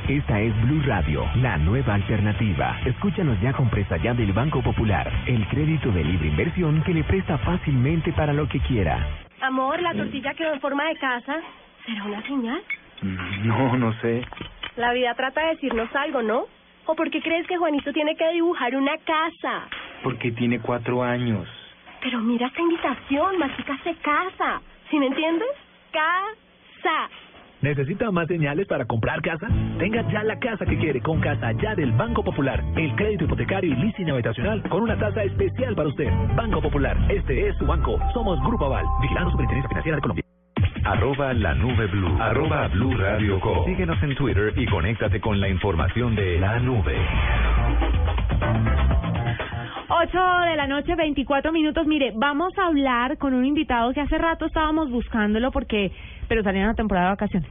[0.09, 2.79] Esta es Blue Radio, la nueva alternativa.
[2.85, 7.03] Escúchanos ya con presta ya del Banco Popular, el crédito de libre inversión que le
[7.03, 9.05] presta fácilmente para lo que quiera.
[9.40, 11.40] Amor, la tortilla quedó en forma de casa.
[11.85, 12.62] ¿Será una señal?
[13.43, 14.23] No, no sé.
[14.77, 16.45] La vida trata de decirnos algo, ¿no?
[16.87, 19.67] ¿O por qué crees que Juanito tiene que dibujar una casa?
[20.05, 21.49] Porque tiene cuatro años.
[22.05, 24.61] Pero mira esta invitación, Mágica se casa.
[24.90, 25.49] ¿Sí me entiendes?
[25.90, 27.09] Casa.
[27.62, 29.49] ¿Necesita más señales para comprar casa?
[29.79, 32.62] Tenga ya la casa que quiere con Casa Ya del Banco Popular.
[32.77, 36.11] El crédito hipotecario y leasing habitacional con una tasa especial para usted.
[36.37, 37.99] Banco Popular, este es su banco.
[38.12, 40.25] Somos Grupo Aval, vigilando Superintendencia Financiera de Colombia.
[40.85, 42.21] Arroba la nube blue.
[42.21, 43.64] Arroba blue radio com.
[43.64, 46.99] Síguenos en Twitter y conéctate con la información de la nube.
[50.05, 50.19] 8
[50.51, 51.87] de la noche, 24 minutos.
[51.87, 55.93] Mire, vamos a hablar con un invitado que hace rato estábamos buscándolo porque,
[56.29, 57.49] pero salió en la temporada de vacaciones.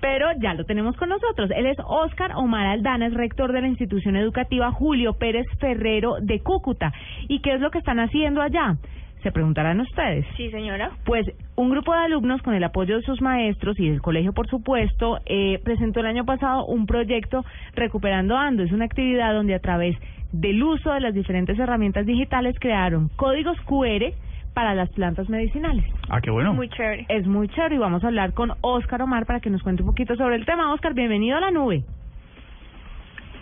[0.00, 1.50] Pero ya lo tenemos con nosotros.
[1.56, 6.40] Él es Óscar Omar Aldana, es rector de la institución educativa Julio Pérez Ferrero de
[6.40, 6.92] Cúcuta.
[7.26, 8.76] ¿Y qué es lo que están haciendo allá?
[9.22, 10.26] Se preguntarán ustedes.
[10.36, 10.90] Sí, señora.
[11.06, 14.46] Pues un grupo de alumnos con el apoyo de sus maestros y del colegio, por
[14.48, 18.62] supuesto, eh, presentó el año pasado un proyecto Recuperando Ando.
[18.62, 19.96] Es una actividad donde a través
[20.34, 24.12] del uso de las diferentes herramientas digitales crearon códigos QR
[24.52, 25.84] para las plantas medicinales.
[26.08, 26.52] Ah, qué bueno.
[26.52, 27.06] Muy chévere.
[27.08, 29.90] Es muy chévere y vamos a hablar con Óscar Omar para que nos cuente un
[29.90, 30.72] poquito sobre el tema.
[30.72, 31.84] Óscar, bienvenido a la nube.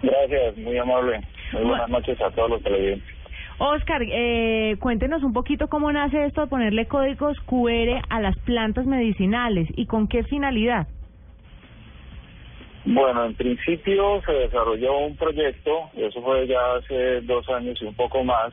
[0.02, 1.20] Gracias, muy amable.
[1.54, 3.08] Muy buenas noches a todos los televidentes.
[3.58, 8.86] Óscar, eh, cuéntenos un poquito cómo nace esto de ponerle códigos QR a las plantas
[8.86, 10.88] medicinales y con qué finalidad.
[12.84, 17.94] Bueno, en principio se desarrolló un proyecto, eso fue ya hace dos años y un
[17.94, 18.52] poco más,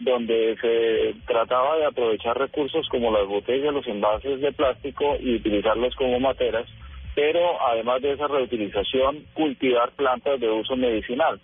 [0.00, 5.94] donde se trataba de aprovechar recursos como las botellas, los envases de plástico y utilizarlos
[5.94, 6.66] como materas,
[7.14, 11.40] pero además de esa reutilización, cultivar plantas de uso medicinal.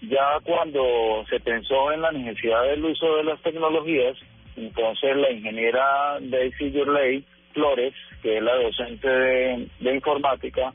[0.00, 4.16] Ya cuando se pensó en la necesidad del uso de las tecnologías,
[4.56, 10.72] entonces la ingeniera Daisy Yurley Flores, que es la docente de informática,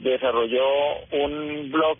[0.00, 0.66] desarrolló
[1.12, 1.98] un blog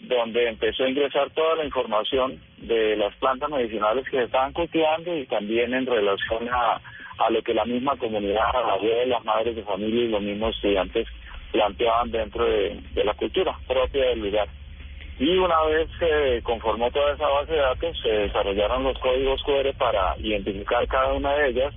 [0.00, 5.16] donde empezó a ingresar toda la información de las plantas medicinales que se estaban cultivando
[5.16, 6.80] y también en relación a,
[7.18, 8.52] a lo que la misma comunidad,
[9.06, 11.08] las madres de familia y los mismos estudiantes
[11.50, 14.48] planteaban dentro de, de la cultura propia del lugar.
[15.18, 19.74] Y una vez se conformó toda esa base de datos, se desarrollaron los códigos QR
[19.76, 21.74] para identificar cada una de ellas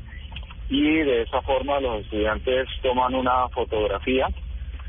[0.70, 4.28] y de esa forma los estudiantes toman una fotografía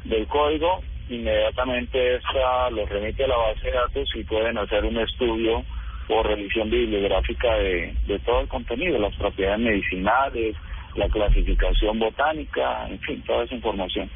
[0.04, 4.98] del código, inmediatamente esta los remite a la base de datos y pueden hacer un
[4.98, 5.64] estudio
[6.08, 10.56] o revisión bibliográfica de, de todo el contenido, las propiedades medicinales,
[10.96, 14.10] la clasificación botánica, en fin, toda esa información.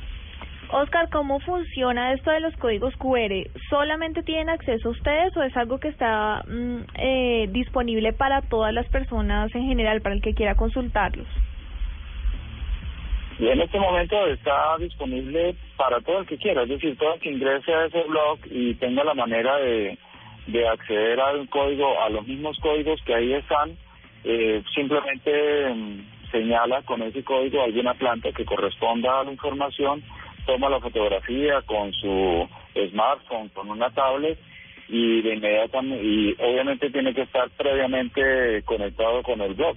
[0.68, 3.48] Oscar, ¿cómo funciona esto de los códigos QR?
[3.70, 8.86] ¿Solamente tienen acceso ustedes o es algo que está mm, eh, disponible para todas las
[8.88, 11.28] personas en general, para el que quiera consultarlos?
[13.38, 17.20] Y en este momento está disponible para todo el que quiera, es decir, todo el
[17.20, 19.98] que ingrese a ese blog y tenga la manera de,
[20.46, 23.76] de acceder al código, a los mismos códigos que ahí están,
[24.24, 30.02] eh, simplemente mm, señala con ese código alguna planta que corresponda a la información,
[30.46, 32.48] toma la fotografía con su
[32.90, 34.38] smartphone, con una tablet
[34.88, 39.76] y de inmediato, y obviamente tiene que estar previamente conectado con el blog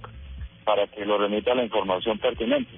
[0.64, 2.70] para que lo remita la información pertinente.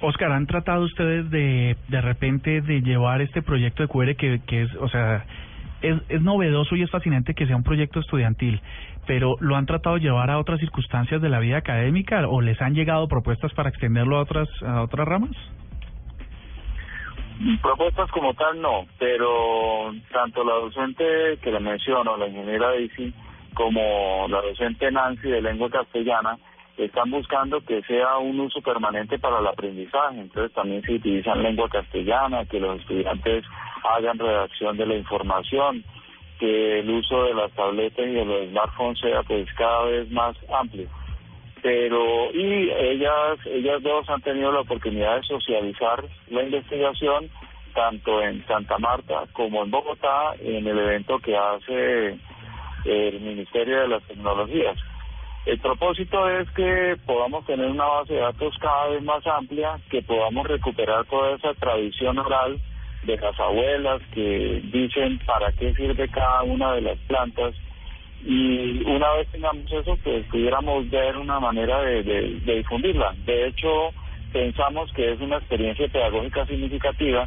[0.00, 4.62] Oscar, ¿han tratado ustedes de de repente de llevar este proyecto de QR que, que
[4.62, 5.24] es, o sea,
[5.80, 8.60] es, es novedoso y es fascinante que sea un proyecto estudiantil,
[9.06, 12.60] pero ¿lo han tratado de llevar a otras circunstancias de la vida académica o les
[12.60, 15.36] han llegado propuestas para extenderlo a otras a otras ramas?
[17.60, 21.04] Propuestas como tal no, pero tanto la docente
[21.42, 23.12] que le menciono, la ingeniera Daisy,
[23.54, 26.38] como la docente Nancy de lengua castellana,
[26.76, 30.20] están buscando que sea un uso permanente para el aprendizaje.
[30.20, 33.44] Entonces también se utilizan lengua castellana, que los estudiantes
[33.84, 35.84] hagan redacción de la información,
[36.38, 40.36] que el uso de las tabletas y de los smartphones sea pues cada vez más
[40.52, 40.88] amplio.
[41.62, 47.30] Pero, y ellas, ellas dos han tenido la oportunidad de socializar la investigación
[47.74, 52.18] tanto en Santa Marta como en Bogotá en el evento que hace
[52.84, 54.76] el Ministerio de las Tecnologías.
[55.44, 60.00] El propósito es que podamos tener una base de datos cada vez más amplia, que
[60.02, 62.60] podamos recuperar toda esa tradición oral
[63.02, 67.54] de las abuelas que dicen para qué sirve cada una de las plantas
[68.24, 73.12] y una vez tengamos eso pues pudiéramos ver una manera de, de, difundirla.
[73.24, 73.90] De hecho
[74.32, 77.26] pensamos que es una experiencia pedagógica significativa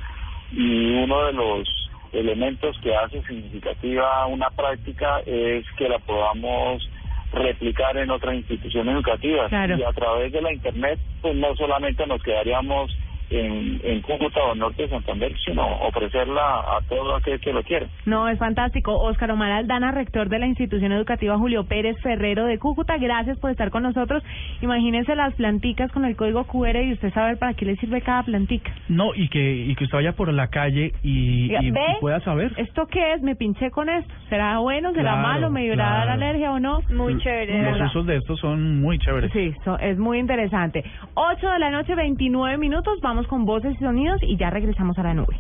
[0.54, 6.88] y uno de los elementos que hace significativa una práctica es que la podamos
[7.36, 9.52] replicar en otras instituciones educativas.
[9.52, 12.92] Y a través de la internet pues no solamente nos quedaríamos
[13.30, 17.88] en, en Cúcuta o Norte de Santander, sino ofrecerla a todo aquel que lo quiera.
[18.06, 18.94] No, es fantástico.
[18.96, 23.52] Óscar Omar Aldana, rector de la institución educativa Julio Pérez Ferrero de Cúcuta, gracias por
[23.52, 24.24] estar con nosotros.
[24.62, 28.24] Imagínense las planticas con el código QR y usted sabe para qué le sirve cada
[28.24, 28.72] plantica.
[28.90, 31.80] No, y que y que usted vaya por la calle y, y, ¿Ve?
[31.98, 32.52] y pueda saber.
[32.58, 33.22] ¿Esto qué es?
[33.22, 34.14] Me pinché con esto.
[34.30, 34.92] ¿Será bueno?
[34.94, 35.50] ¿Será Claro, malo?
[35.52, 36.22] ¿Me irá a dar claro.
[36.24, 36.80] alergia o no?
[36.90, 37.62] Muy chévere.
[37.62, 37.88] Los ¿verdad?
[37.88, 39.32] usos de estos son muy chéveres.
[39.32, 40.84] Sí, so- es muy interesante.
[41.14, 43.00] 8 de la noche, 29 minutos.
[43.02, 45.38] Vamos con voces y sonidos y ya regresamos a la nube.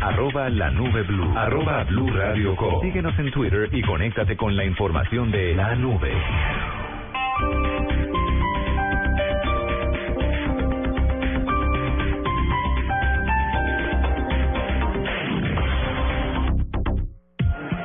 [0.00, 1.36] Arroba la nube blue.
[1.36, 2.80] Arroba blue radio com.
[2.80, 6.12] Síguenos en Twitter y conéctate con la información de la nube.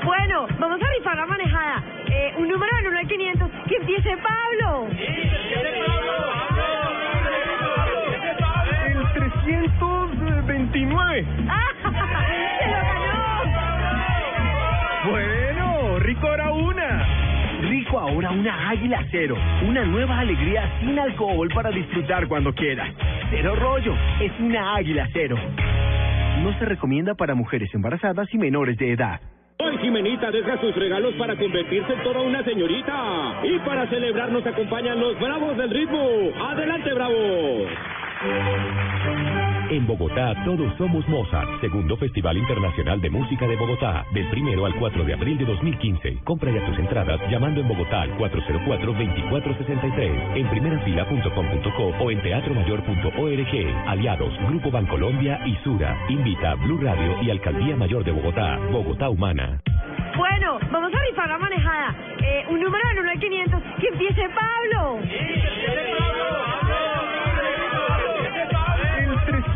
[0.03, 1.83] Bueno, vamos a rifar la manejada.
[2.09, 3.51] Eh, un número del 1 al 500.
[3.67, 4.87] ¡Que empiece Pablo!
[11.23, 12.41] 329.
[12.59, 13.11] ¡Se lo ganó!
[15.11, 17.07] Bueno, rico ahora una.
[17.61, 22.93] Rico ahora una Águila Cero, una nueva alegría sin alcohol para disfrutar cuando quieras.
[23.29, 25.37] Cero rollo, es una Águila Cero.
[26.43, 29.21] No se recomienda para mujeres embarazadas y menores de edad.
[29.59, 33.41] Hoy Jimenita deja sus regalos para convertirse en toda una señorita.
[33.43, 36.31] Y para celebrar nos acompañan los Bravos del Ritmo.
[36.49, 37.69] ¡Adelante, Bravos!
[39.71, 44.75] En Bogotá todos somos Mozart, segundo Festival Internacional de Música de Bogotá, del primero al
[44.75, 46.17] 4 de abril de 2015.
[46.25, 53.87] Compra ya tus entradas llamando en Bogotá al 404-2463, en primerafila.com.co o en teatromayor.org.
[53.87, 55.97] Aliados, Grupo Bancolombia y Sura.
[56.09, 59.61] Invita a Blue Radio y Alcaldía Mayor de Bogotá, Bogotá Humana.
[60.17, 61.95] Bueno, vamos a rifar la manejada.
[62.21, 63.61] Eh, un número del 1 al 500.
[63.79, 64.99] ¡Que empiece Pablo!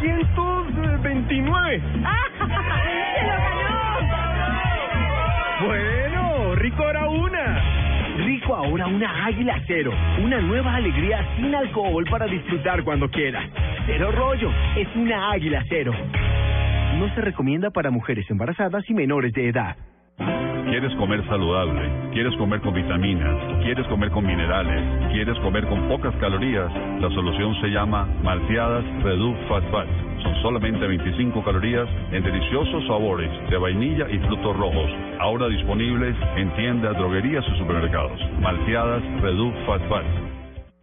[0.05, 1.81] 1929.
[2.05, 2.15] ¡Ah!
[3.15, 3.65] ¡Se lo ganó!
[5.65, 7.61] Bueno, rico ahora una.
[8.17, 9.91] Rico ahora una águila cero.
[10.23, 13.45] Una nueva alegría sin alcohol para disfrutar cuando quieras.
[13.85, 15.93] Cero rollo, es una águila cero.
[16.99, 19.75] No se recomienda para mujeres embarazadas y menores de edad.
[20.17, 22.09] ¿Quieres comer saludable?
[22.11, 23.63] ¿Quieres comer con vitaminas?
[23.63, 25.11] ¿Quieres comer con minerales?
[25.11, 26.69] ¿Quieres comer con pocas calorías?
[26.99, 29.87] La solución se llama Malteadas Reduc Fat Fat.
[30.21, 34.91] Son solamente 25 calorías en deliciosos sabores de vainilla y frutos rojos.
[35.19, 38.19] Ahora disponibles en tiendas, droguerías y supermercados.
[38.41, 40.34] Malteadas Reduc Fat Fat.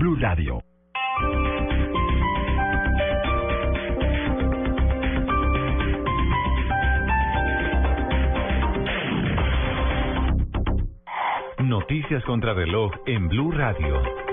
[0.00, 0.62] Blue Radio.
[11.58, 14.29] Noticias contra reloj en Blue Radio.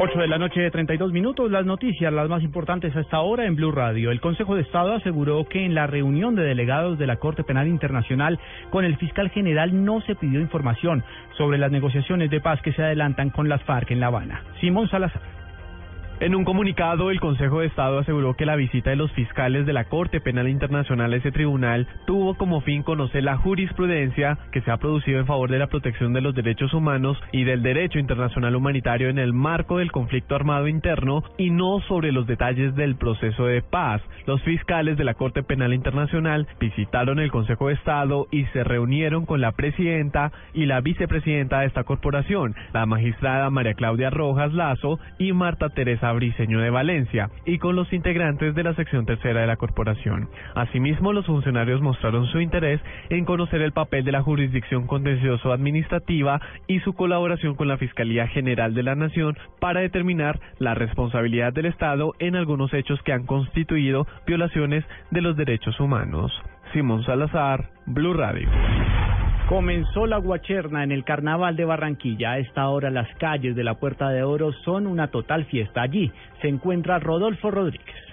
[0.00, 1.50] 8 de la noche, 32 minutos.
[1.50, 4.12] Las noticias, las más importantes hasta ahora en Blue Radio.
[4.12, 7.66] El Consejo de Estado aseguró que en la reunión de delegados de la Corte Penal
[7.66, 8.38] Internacional
[8.70, 11.02] con el fiscal general no se pidió información
[11.36, 14.44] sobre las negociaciones de paz que se adelantan con las FARC en La Habana.
[14.60, 15.37] Simón Salazar.
[16.20, 19.72] En un comunicado, el Consejo de Estado aseguró que la visita de los fiscales de
[19.72, 24.72] la Corte Penal Internacional a ese tribunal tuvo como fin conocer la jurisprudencia que se
[24.72, 28.56] ha producido en favor de la protección de los derechos humanos y del derecho internacional
[28.56, 33.44] humanitario en el marco del conflicto armado interno y no sobre los detalles del proceso
[33.44, 34.02] de paz.
[34.26, 39.24] Los fiscales de la Corte Penal Internacional visitaron el Consejo de Estado y se reunieron
[39.24, 44.98] con la presidenta y la vicepresidenta de esta corporación, la magistrada María Claudia Rojas Lazo
[45.20, 49.46] y Marta Teresa Briceño de Valencia y con los integrantes de la sección tercera de
[49.46, 50.28] la corporación.
[50.54, 56.40] Asimismo, los funcionarios mostraron su interés en conocer el papel de la jurisdicción contencioso administrativa
[56.66, 61.66] y su colaboración con la Fiscalía General de la Nación para determinar la responsabilidad del
[61.66, 66.32] Estado en algunos hechos que han constituido violaciones de los derechos humanos.
[66.72, 68.48] Simón Salazar, Blue Radio.
[69.48, 72.32] Comenzó la guacherna en el carnaval de Barranquilla.
[72.32, 75.80] A esta hora las calles de la Puerta de Oro son una total fiesta.
[75.80, 78.07] Allí se encuentra Rodolfo Rodríguez.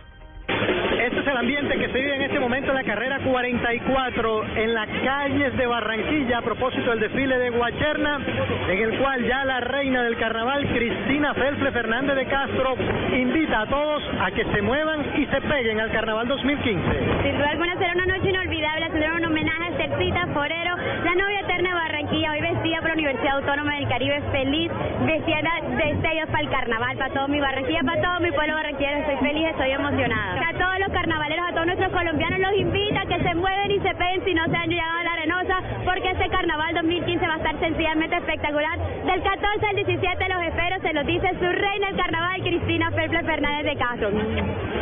[1.36, 5.58] El ambiente que se vive en este momento en la carrera 44 en las calles
[5.58, 8.21] de Barranquilla a propósito del desfile de Guacherna,
[8.69, 12.78] en el cual ya la reina del carnaval, Cristina Felfle Fernández de Castro,
[13.12, 16.82] invita a todos a que se muevan y se peguen al carnaval 2015.
[17.24, 21.41] Sin duda alguna será una noche inolvidable, será un homenaje a Cercita Forero, la novia
[21.41, 24.71] eterna de Barranquilla, hoy vestida por la Universidad Autónoma del Caribe, feliz,
[25.06, 29.00] vestida de estrellas para el carnaval, para todo mi Barranquilla, para todo mi pueblo barranquillero,
[29.00, 30.48] estoy feliz, estoy emocionada.
[30.48, 30.95] A todos los
[31.26, 34.34] carnavaleros, a todos nuestros colombianos los invita a que se mueven y se peguen si
[34.34, 38.16] no se han llegado a la Arenosa, porque este carnaval 2015 va a estar sencillamente
[38.16, 38.78] espectacular.
[39.06, 43.24] Del 14 al 17 los espero, se los dice su reina del carnaval, Cristina Felple
[43.24, 44.10] Fernández de Castro.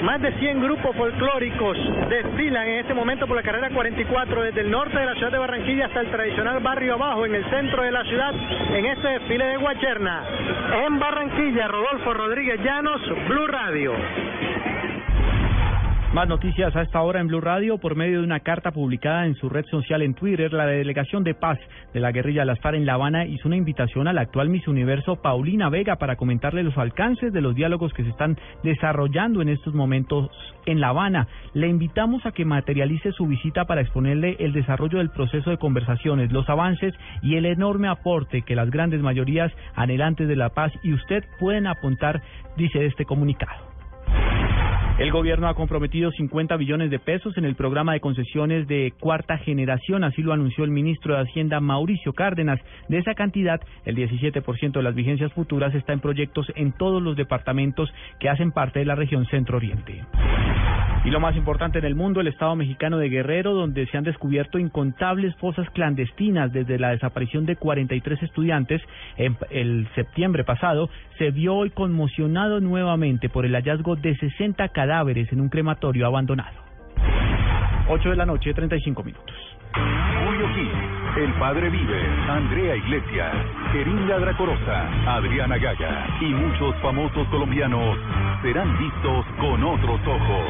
[0.03, 1.77] Más de 100 grupos folclóricos
[2.09, 5.37] desfilan en este momento por la carrera 44 desde el norte de la ciudad de
[5.37, 8.33] Barranquilla hasta el tradicional barrio abajo en el centro de la ciudad
[8.73, 10.23] en este desfile de Guacherna.
[10.85, 13.93] En Barranquilla, Rodolfo Rodríguez Llanos, Blue Radio.
[16.13, 19.33] Más noticias a esta hora en Blue Radio por medio de una carta publicada en
[19.33, 20.53] su red social en Twitter.
[20.53, 21.57] La delegación de paz
[21.91, 24.47] de la guerrilla de las FARC en La Habana hizo una invitación a la actual
[24.49, 29.41] Miss Universo Paulina Vega para comentarle los alcances de los diálogos que se están desarrollando
[29.41, 30.29] en estos momentos
[30.67, 31.27] en La Habana.
[31.55, 36.31] Le invitamos a que materialice su visita para exponerle el desarrollo del proceso de conversaciones,
[36.31, 40.93] los avances y el enorme aporte que las grandes mayorías anhelantes de la paz y
[40.93, 42.21] usted pueden apuntar,
[42.55, 43.72] dice este comunicado.
[44.99, 49.39] El gobierno ha comprometido 50 billones de pesos en el programa de concesiones de cuarta
[49.39, 52.59] generación, así lo anunció el ministro de Hacienda Mauricio Cárdenas.
[52.89, 57.15] De esa cantidad, el 17% de las vigencias futuras está en proyectos en todos los
[57.15, 60.03] departamentos que hacen parte de la región centro-oriente.
[61.05, 64.05] Y lo más importante en el mundo, el Estado mexicano de Guerrero, donde se han
[64.05, 68.81] descubierto incontables fosas clandestinas desde la desaparición de 43 estudiantes
[69.17, 75.31] en el septiembre pasado, se vio hoy conmocionado nuevamente por el hallazgo de 60 cadáveres
[75.33, 76.63] en un crematorio abandonado.
[77.89, 79.35] 8 de la noche, 35 minutos.
[81.15, 83.35] El Padre Vive, Andrea Iglesias,
[83.71, 87.99] Querinda Dracorosa, Adriana Gaya y muchos famosos colombianos
[88.41, 90.49] serán vistos con otros ojos.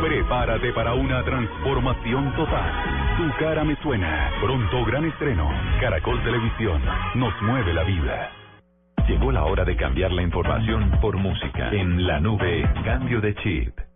[0.00, 2.72] Prepárate para una transformación total.
[3.18, 4.30] Tu cara me suena.
[4.40, 5.50] Pronto gran estreno.
[5.78, 6.80] Caracol Televisión
[7.14, 8.30] nos mueve la vida.
[9.06, 11.70] Llegó la hora de cambiar la información por música.
[11.70, 13.91] En la nube, cambio de chip.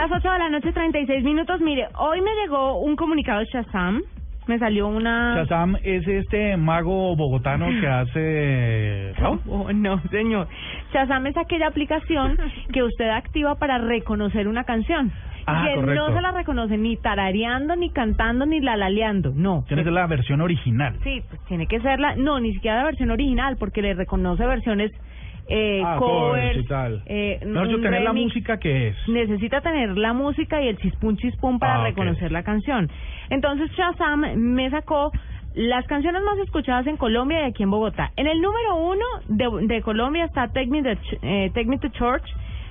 [0.00, 1.60] Las 8 de la noche, 36 minutos.
[1.60, 4.00] Mire, hoy me llegó un comunicado de Shazam.
[4.46, 5.34] Me salió una...
[5.36, 9.12] Shazam es este mago bogotano que hace...
[9.20, 9.38] ¿no?
[9.46, 10.48] Oh, no, señor.
[10.94, 12.38] Shazam es aquella aplicación
[12.72, 15.12] que usted activa para reconocer una canción.
[15.44, 16.08] Ah, que correcto.
[16.08, 19.32] no se la reconoce ni tarareando, ni cantando, ni la laleando.
[19.34, 19.64] No.
[19.68, 20.96] Tiene que ser la versión original.
[21.02, 22.16] Sí, pues tiene que ser la...
[22.16, 24.92] No, ni siquiera la versión original, porque le reconoce versiones...
[25.52, 27.02] Eh, Ah, covers, covers y tal.
[27.06, 28.96] eh, un tener la música que es.
[29.08, 32.88] necesita tener la música y el chispum chispum para Ah, reconocer la canción.
[33.30, 35.10] Entonces Shazam me sacó
[35.54, 38.12] las canciones más escuchadas en Colombia y aquí en Bogotá.
[38.16, 41.78] En el número uno de, de Colombia está Take Me, to Ch- eh, Take Me
[41.78, 42.22] to Church,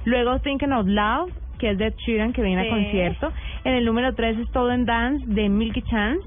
[0.06, 2.70] luego Thinking Out Loud, que es de Sheeran, que viene Sí.
[2.70, 3.32] a concierto.
[3.66, 6.26] En el número tres es Stolen Dance de Milky Chance.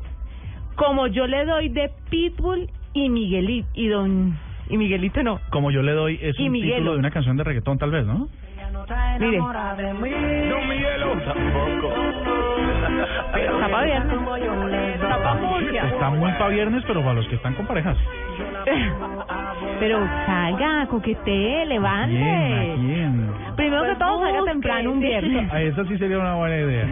[0.77, 4.35] Como yo le doy de Pitbull y Miguelito, y don...
[4.73, 5.39] Y Miguelito no.
[5.51, 6.75] Como yo le doy, es Y un Miguelo.
[6.77, 8.29] título de una canción de reggaetón, tal vez, ¿no?
[9.19, 9.39] Mire.
[9.39, 11.13] No, Miguelo.
[11.25, 11.95] Tampoco.
[13.35, 14.95] Está pa' viernes.
[14.95, 15.85] Está pa' Murcia.
[15.87, 17.97] Está muy para viernes, pero para los que están con parejas.
[19.79, 22.23] Pero salga, coquetee, levante.
[22.23, 23.31] ¿A quién?
[23.57, 25.07] Primero que Pues todo, salga temprano un sí.
[25.07, 25.53] viernes.
[25.53, 26.87] A esa sí sería una buena idea.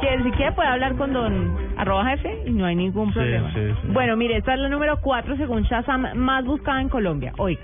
[0.00, 3.52] Que si quiere puede hablar con don arroba jefe y no hay ningún problema.
[3.52, 3.88] sí, sí.
[3.92, 7.32] Bueno, mire, esta es la número 4 según Shazam más buscada en Colombia.
[7.38, 7.60] Oiga.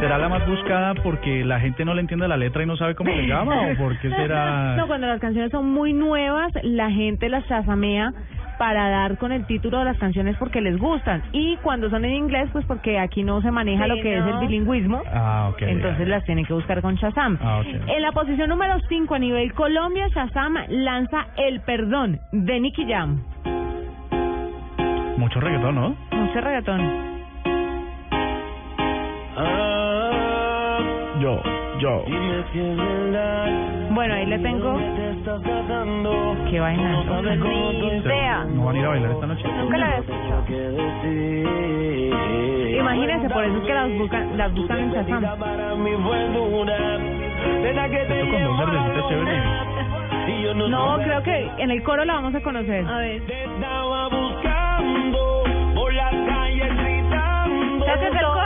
[0.00, 2.94] ¿Será la más buscada porque la gente no le entiende la letra y no sabe
[2.94, 3.62] cómo le llama?
[3.72, 4.76] ¿O por qué será...?
[4.76, 8.12] No, cuando las canciones son muy nuevas, la gente las shazamea
[8.58, 11.22] para dar con el título de las canciones porque les gustan.
[11.32, 14.24] Y cuando son en inglés, pues porque aquí no se maneja Sí, lo que es
[14.24, 15.02] el bilingüismo.
[15.12, 15.62] Ah, ok.
[15.62, 17.38] Entonces las tienen que buscar con Shazam.
[17.40, 17.66] Ah, ok.
[17.88, 23.22] En la posición número 5 a nivel Colombia, Shazam lanza El Perdón de Nicky Jam.
[25.18, 25.96] Mucho reggaetón, ¿no?
[26.12, 27.06] Mucho reggaetón.
[31.20, 31.42] Yo,
[31.80, 32.04] yo.
[33.96, 34.76] Bueno, ahí le tengo.
[36.50, 37.02] Qué vaina.
[37.40, 38.44] Ni idea.
[38.44, 39.48] ¿No van a ir a bailar esta noche?
[39.48, 40.44] Nunca la había escuchado.
[42.78, 45.22] Imagínense, por eso es que las buscan, las buscan en Shazam.
[50.68, 52.86] No, creo que en el coro la vamos a conocer.
[52.86, 53.22] A ver.
[57.86, 58.45] ¿Sabes ¿Es el coro?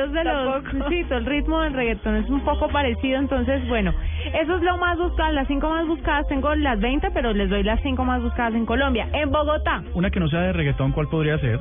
[0.00, 0.88] Coros de los...
[0.88, 3.92] Sí, todo el ritmo del reggaetón es un poco parecido, entonces, bueno,
[4.40, 7.62] eso es lo más buscado, las cinco más buscadas, tengo las 20, pero les doy
[7.62, 9.08] las cinco más buscadas en Colombia.
[9.12, 11.60] En Bogotá, Una que no sea de reggaetón, ¿cuál podría ser?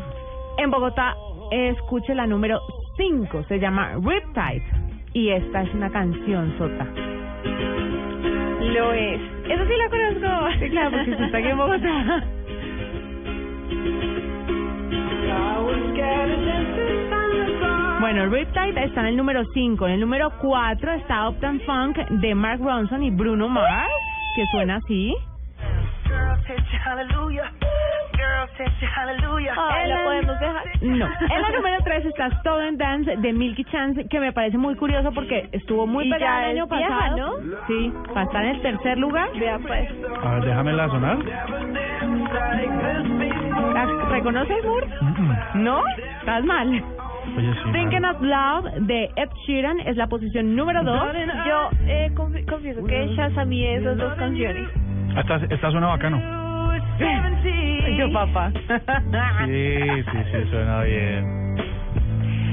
[0.58, 1.16] en Bogotá,
[1.52, 2.62] escuche la número
[2.98, 4.64] 5, se llama Riptide,
[5.14, 6.86] y esta es una canción sota.
[8.74, 9.20] Lo es.
[9.50, 10.60] Eso sí la conozco.
[10.60, 12.24] Sí, claro, porque se está aquí en Bogotá.
[18.00, 19.88] Bueno, Riptide está en el número 5.
[19.88, 23.92] En el número 4 está Uptown Funk de Mark Ronson y Bruno Mars,
[24.36, 25.16] que suena así.
[29.58, 30.64] Ah, En ¿La la- podemos dejar?
[30.82, 31.06] No.
[31.30, 35.12] En la número 3 está Stolen Dance de Milky Chance, que me parece muy curioso
[35.12, 37.40] porque estuvo muy pegada el año vieja, pasado.
[37.68, 39.30] Sí, para estar en el tercer lugar.
[39.38, 39.90] Vea pues.
[40.24, 41.18] A ver, déjamela sonar.
[43.74, 44.88] ¿La ¿Reconoces, Moore?
[45.56, 45.82] ¿No?
[46.20, 46.84] Estás mal.
[47.38, 47.72] Oye, sí.
[47.72, 51.00] Thinking Out Loud de Ed Sheeran es la posición número 2.
[51.48, 54.68] Yo eh, confi- confieso que Shazamí esas dos canciones.
[55.18, 56.20] Esta, esta suena bacano.
[57.98, 58.52] Yo, papá.
[59.46, 59.78] Sí,
[60.12, 61.40] sí, sí, suena bien.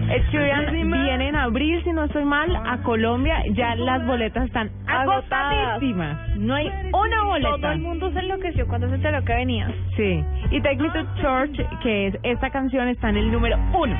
[0.08, 3.42] Ed Sheeran viene en abril, si no estoy mal, a Colombia.
[3.54, 5.52] Ya las boletas están Agotadas.
[5.52, 6.36] agotadísimas.
[6.36, 7.56] No hay una boleta.
[7.56, 9.68] Todo el mundo se enloqueció cuando se enteró que venía.
[9.96, 10.24] Sí.
[10.52, 13.96] Y Take Me to Church, que es esta canción, está en el número uno.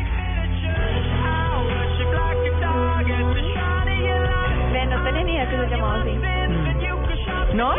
[4.72, 6.10] Ve, no tenía ni idea que se llamaba así.
[7.54, 7.72] ¿No?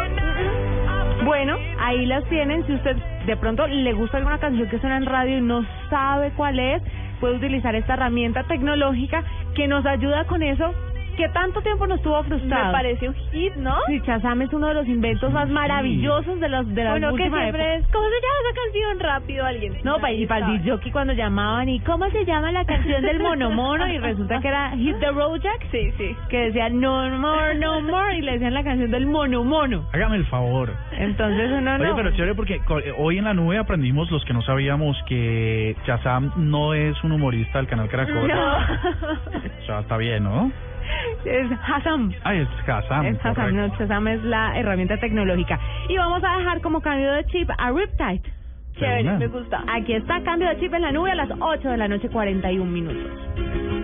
[1.23, 2.65] Bueno, ahí las tienen.
[2.65, 6.31] Si usted de pronto le gusta alguna canción que suena en radio y no sabe
[6.31, 6.81] cuál es,
[7.19, 9.23] puede utilizar esta herramienta tecnológica
[9.55, 10.73] que nos ayuda con eso
[11.17, 12.67] que tanto tiempo nos tuvo frustrado.
[12.67, 13.75] Me parece un hit, ¿no?
[13.87, 17.23] Sí, Shazam es uno de los inventos más maravillosos de los de la Bueno, que
[17.29, 17.73] siempre época.
[17.75, 18.99] es, ¿cómo se llama esa canción?
[18.99, 19.73] Rápido alguien.
[19.83, 23.19] No, pa- y para el disc cuando llamaban y ¿cómo se llama la canción del
[23.19, 23.87] mono mono?
[23.87, 25.67] Y resulta que era Hit the Road Jack.
[25.71, 26.15] Sí, sí.
[26.29, 29.85] Que decía no more, no more y le decían la canción del mono mono.
[29.93, 30.71] Hágame el favor.
[30.91, 31.95] Entonces uno Oye, no.
[31.95, 36.31] pero chévere porque eh, hoy en la nube aprendimos los que no sabíamos que Shazam
[36.37, 38.27] no es un humorista del canal Caracol.
[38.27, 38.57] No.
[38.57, 40.51] O sea, está bien, ¿no?
[41.25, 42.11] Es Hasam.
[42.23, 43.05] Ah, es Hasam.
[43.05, 45.59] Es Hasam, no, es la herramienta tecnológica.
[45.89, 48.21] Y vamos a dejar como cambio de chip a Riptide.
[48.77, 49.63] Chévere, me gusta.
[49.67, 52.71] Aquí está, cambio de chip en la nube a las 8 de la noche, 41
[52.71, 53.76] minutos.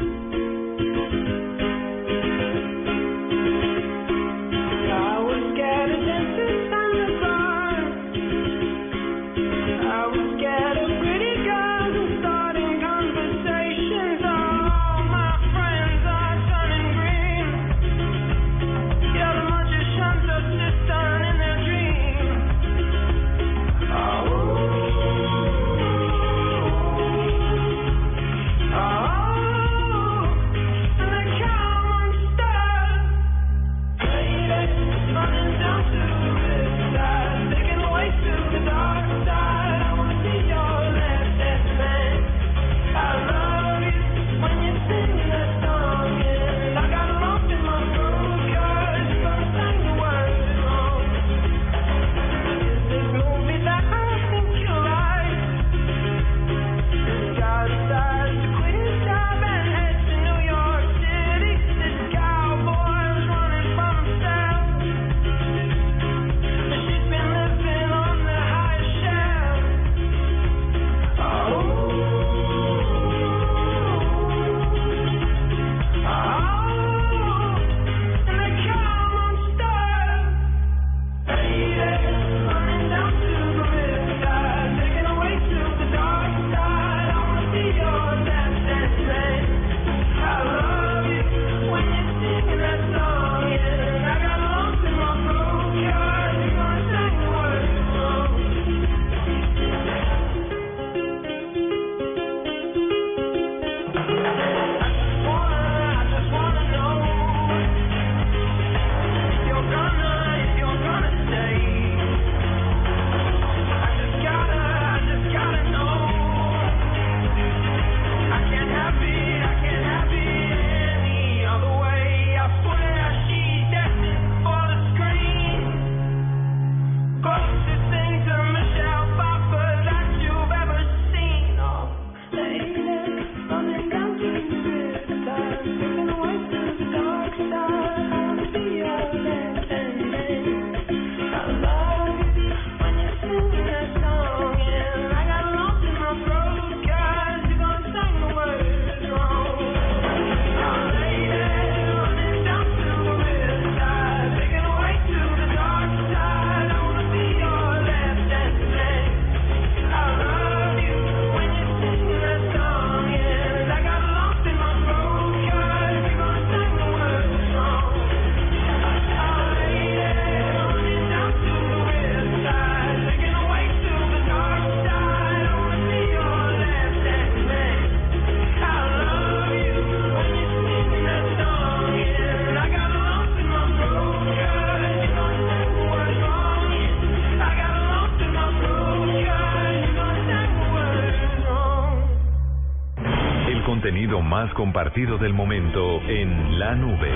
[194.54, 197.10] Más compartido del momento en la nube.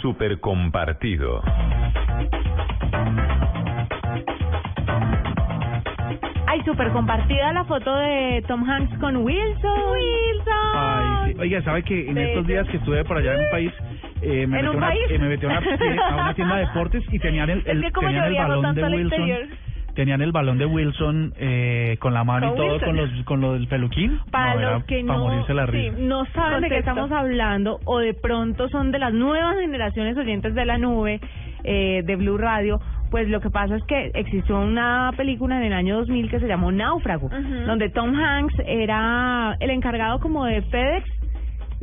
[0.00, 1.42] Super compartido.
[6.46, 9.90] Ay, súper compartida la foto de Tom Hanks con Wilson.
[9.92, 10.74] Wilson.
[10.74, 11.40] Ay, sí.
[11.40, 13.72] Oiga, ¿sabe que en estos días que estuve por allá en un país,
[14.22, 15.02] eh, me ¿En metí un a una, país?
[15.10, 15.58] eh, me metí a una,
[16.08, 18.48] a una tienda de deportes y tenían el, Es el- que como tenían yo el
[18.48, 19.02] balón de Wilson.
[19.28, 19.42] exterior.
[19.94, 22.88] Tenían el balón de Wilson eh, con la mano Con y todo, Wilson.
[22.88, 24.18] con los con lo del peluquín.
[24.30, 25.96] Para No, los que pa' no, morirse la risa.
[25.96, 30.16] sí, no saben de qué estamos hablando o de pronto son de las nuevas generaciones
[30.16, 31.20] oyentes de la nube
[31.64, 32.80] eh, de Blue Radio,
[33.10, 36.46] pues lo que pasa es que existió una película en el año 2000 que se
[36.46, 37.28] llamó Náufrago,
[37.66, 41.06] donde Tom Hanks era el encargado como de FedEx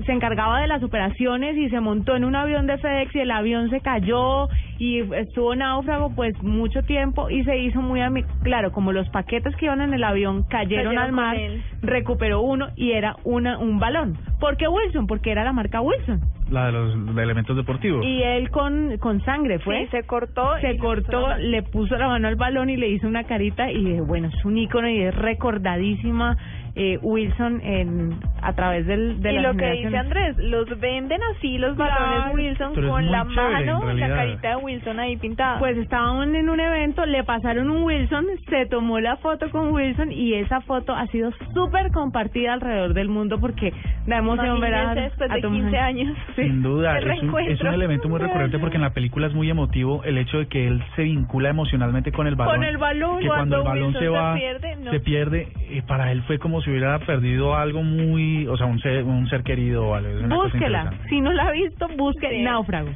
[0.06, 3.32] se encargaba de las operaciones y se montó en un avión de FedEx y el
[3.32, 4.48] avión se cayó
[4.80, 9.56] y estuvo náufrago pues mucho tiempo y se hizo muy ami claro como los paquetes
[9.56, 11.38] que iban en el avión cayeron, Cayeron al mar
[11.82, 15.08] recuperó uno y era una un balón ¿por qué Wilson?
[15.08, 16.20] porque era la marca Wilson
[16.52, 18.06] La de los de elementos deportivos.
[18.06, 20.58] y él con con sangre fue Sí, se cortó.
[20.62, 21.38] se puso cortó, mano.
[21.40, 24.46] le puso la mano al balón y le hizo una carita y dije, bueno, es
[24.46, 26.38] un ícono y es recordadísima
[26.80, 29.98] eh, Wilson en a través del, de y las lo que dice.
[29.98, 34.56] Andrés, los venden así los Claro, balones Wilson con la chévere, mano, la carita de
[34.58, 34.67] Wilson
[35.00, 35.60] ahí pintada.
[35.60, 40.12] Pues estaban en un evento, le pasaron un Wilson, se tomó la foto con Wilson
[40.12, 43.74] y esa foto ha sido súper compartida alrededor del mundo porque
[44.06, 45.88] da emoción ver a, después de Tom 15 Hanks.
[45.88, 46.18] años.
[46.36, 49.50] Sin duda, es un, es un elemento muy recurrente porque en la película es muy
[49.50, 52.56] emotivo el hecho de que él se vincula emocionalmente con el balón.
[52.56, 54.92] Con el balón, que cuando el cuando balón Wilson se se va, pierde, no.
[54.92, 58.80] se pierde, eh, para él fue como si hubiera perdido algo muy, o sea, un
[58.80, 59.98] ser, un ser querido.
[59.98, 60.94] Es una cosa Búsquela.
[61.10, 62.90] Si no la ha visto, busque Náufrago.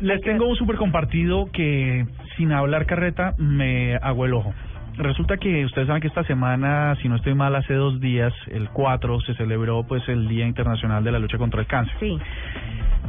[0.00, 4.54] Les tengo un súper compartido que sin hablar carreta me hago el ojo.
[4.96, 8.70] Resulta que ustedes saben que esta semana, si no estoy mal, hace dos días, el
[8.70, 11.94] 4, se celebró pues el Día Internacional de la Lucha contra el Cáncer.
[12.00, 12.18] Sí.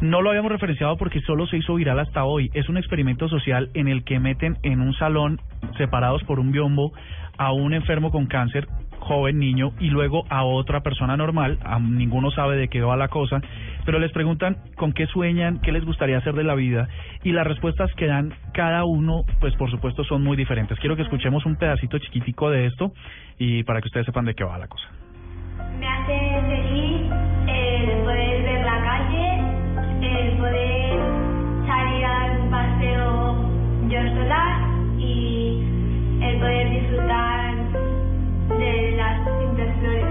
[0.02, 2.50] No lo habíamos referenciado porque solo se hizo viral hasta hoy.
[2.54, 5.40] Es un experimento social en el que meten en un salón,
[5.78, 6.92] separados por un biombo,
[7.38, 8.68] a un enfermo con cáncer,
[9.02, 11.58] joven niño, y luego a otra persona normal.
[11.66, 13.42] A- ninguno sabe de qué va la cosa,
[13.86, 16.88] pero les preguntan con qué sueñan, qué les gustaría hacer de la vida,
[17.24, 20.80] y las respuestas que dan cada uno, pues por supuesto son muy diferentes.
[20.80, 22.94] Quiero que escuchemos un pedacito chiquitico de esto
[23.38, 24.88] y para que ustedes sepan de qué va la cosa.
[25.80, 27.12] Me hace feliz
[27.48, 29.40] el poder ver la calle,
[30.02, 31.00] el poder
[31.68, 33.50] salir a dar un paseo
[33.90, 35.64] yo sola y
[36.22, 37.41] el poder disfrutar
[38.62, 40.06] de las distintas flores.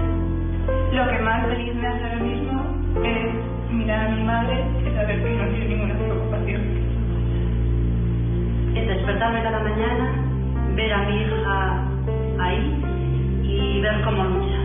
[0.93, 2.61] Lo que más feliz me hace ahora mismo
[3.03, 6.61] es mirar a mi madre y saber que no tiene ninguna preocupación.
[8.75, 11.87] es despertarme cada mañana, ver a mi hija
[12.39, 12.83] ahí
[13.43, 14.57] y ver cómo lucha.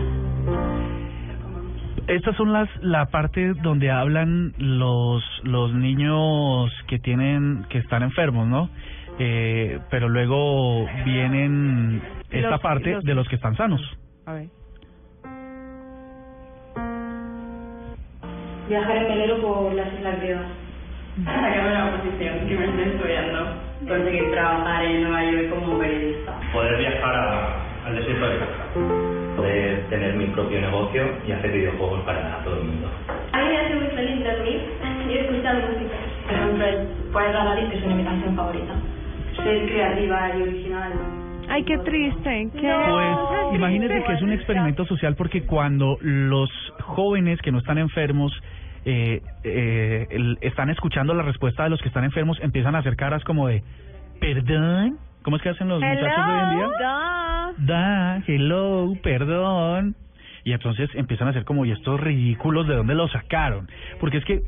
[2.07, 8.47] Estas son las la parte donde hablan los los niños que tienen que están enfermos,
[8.47, 8.69] ¿no?
[9.19, 12.01] Eh, pero luego vienen
[12.31, 13.81] esta Los- parte los- de los que están sanos.
[14.25, 14.47] A ver.
[18.67, 20.45] Viajar en velero por las Islas Griegas.
[21.23, 23.45] Sacarme la oposición que me estoy estudiando.
[23.87, 26.33] Conseguir trabajar en Nueva York como periodista.
[26.51, 32.01] poder viajar a- al desierto de Sahara, poder tener mi propio negocio y hacer videojuegos
[32.01, 32.89] para todo el mundo.
[33.33, 34.61] A mí me hace muy feliz dormir
[35.09, 35.95] y escuchar música.
[36.25, 38.73] Por ejemplo, el poder ganar que es mi canción favorita.
[39.43, 40.91] Ser creativa y original.
[41.49, 42.49] Ay, qué triste.
[42.53, 46.49] Qué Pues imagínense que es un experimento social porque cuando los
[46.81, 48.31] jóvenes que no están enfermos
[48.85, 52.95] eh, eh, el- están escuchando la respuesta de los que están enfermos, empiezan a hacer
[52.95, 53.61] caras como de,
[54.21, 56.67] perdón, ¿cómo es que hacen los muchachos de hoy en día?
[56.79, 57.51] Da.
[57.57, 59.95] Da, hello, perdón.
[60.45, 63.67] Y entonces empiezan a hacer como, ¿y estos ridículos de dónde los sacaron?
[63.99, 64.41] Porque es que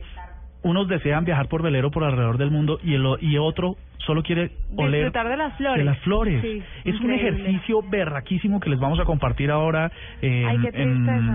[0.63, 4.51] unos desean viajar por velero por alrededor del mundo y, el, y otro solo quiere
[4.75, 5.77] oler Disfrutar de las flores.
[5.77, 6.41] de las flores.
[6.41, 9.91] Sí, es un ejercicio berraquísimo que les vamos a compartir ahora
[10.21, 10.89] en, Ay, en,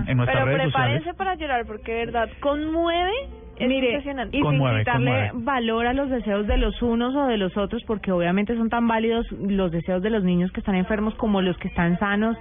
[0.09, 1.17] en nuestras Pero redes prepárense sociales.
[1.17, 3.13] para llorar porque de verdad conmueve.
[3.57, 4.37] Es Mire, impresionante.
[4.37, 5.31] y sin Conmueve, quitarle conmueve.
[5.45, 8.89] valor a los deseos de los unos o de los otros, porque obviamente son tan
[8.89, 12.37] válidos los deseos de los niños que están enfermos como los que están sanos.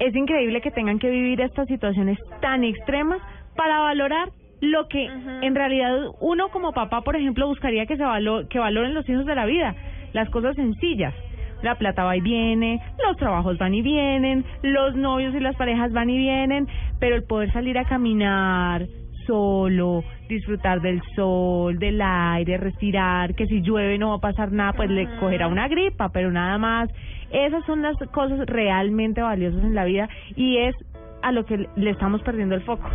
[0.00, 3.18] Es increíble que tengan que vivir estas situaciones tan extremas
[3.56, 4.30] para valorar
[4.60, 8.94] lo que en realidad uno como papá, por ejemplo, buscaría que se valo que valoren
[8.94, 9.74] los hijos de la vida,
[10.12, 11.14] las cosas sencillas.
[11.62, 15.92] La plata va y viene, los trabajos van y vienen, los novios y las parejas
[15.92, 16.68] van y vienen,
[17.00, 18.86] pero el poder salir a caminar
[19.26, 24.72] solo, disfrutar del sol, del aire, respirar, que si llueve no va a pasar nada,
[24.72, 26.88] pues le cogerá una gripa, pero nada más.
[27.30, 30.74] Esas son las cosas realmente valiosas en la vida y es
[31.22, 32.88] a lo que le estamos perdiendo el foco.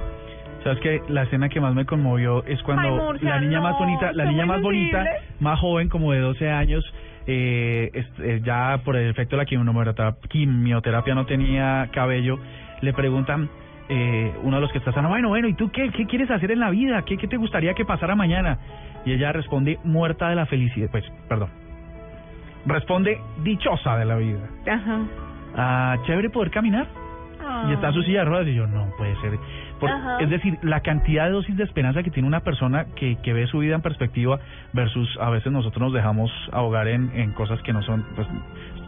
[0.64, 3.78] Sabes que la escena que más me conmovió es cuando Ay, Murcia, la niña más
[3.78, 5.05] bonita, la niña más bonita,
[5.39, 6.84] más joven, como de 12 años,
[7.28, 12.39] eh, es- eh, ya por el efecto de la quimioterapia, quimioterapia no tenía cabello,
[12.82, 13.49] le preguntan
[13.89, 16.51] eh, uno de los que está sano, bueno, bueno, ¿y tú qué, qué quieres hacer
[16.51, 17.01] en la vida?
[17.03, 18.57] ¿Qué, ¿Qué te gustaría que pasara mañana?
[19.05, 21.49] Y ella responde, muerta de la felicidad, pues, perdón,
[22.66, 24.39] responde, dichosa de la vida.
[24.72, 24.99] Ajá.
[25.55, 26.88] Ah, chévere poder caminar.
[27.70, 29.34] Y está su silla de ruedas y yo, no puede ser.
[29.80, 29.89] Por-
[30.21, 33.47] es decir, la cantidad de dosis de esperanza que tiene una persona que, que ve
[33.47, 34.39] su vida en perspectiva
[34.74, 38.28] versus a veces nosotros nos dejamos ahogar en, en cosas que no son, pues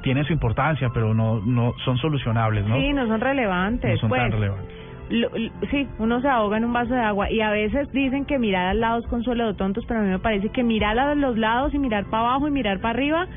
[0.03, 2.75] tienen su importancia, pero no, no son solucionables, ¿no?
[2.77, 3.91] Sí, no son relevantes.
[3.91, 4.21] no son pues.
[4.21, 4.75] tan relevantes.
[5.09, 8.25] Lo- lo- sí, uno se ahoga en un vaso de agua y a veces dicen
[8.25, 10.97] que mirar al lado es consuelo de tontos, pero a mí me parece que mirar
[10.97, 13.27] a los lados y mirar para abajo y mirar para arriba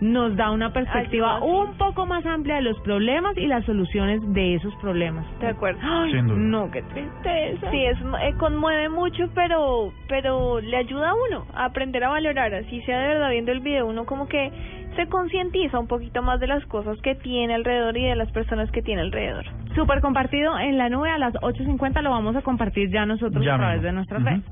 [0.00, 4.54] nos da una perspectiva un poco más amplia de los problemas y las soluciones de
[4.54, 5.24] esos problemas.
[5.40, 5.80] De acuerdo.
[5.82, 6.38] Ay, Sin duda.
[6.38, 7.70] no, qué tristeza.
[7.70, 12.54] Sí, es, eh, conmueve mucho, pero pero le ayuda a uno a aprender a valorar.
[12.54, 14.52] Así sea de verdad viendo el video, uno como que
[14.96, 18.70] se concientiza un poquito más de las cosas que tiene alrededor y de las personas
[18.70, 19.44] que tiene alrededor.
[19.74, 23.54] Súper compartido en la nube a las 8.50 lo vamos a compartir ya nosotros Ya
[23.54, 23.86] a través mismo.
[23.86, 24.42] de nuestras redes.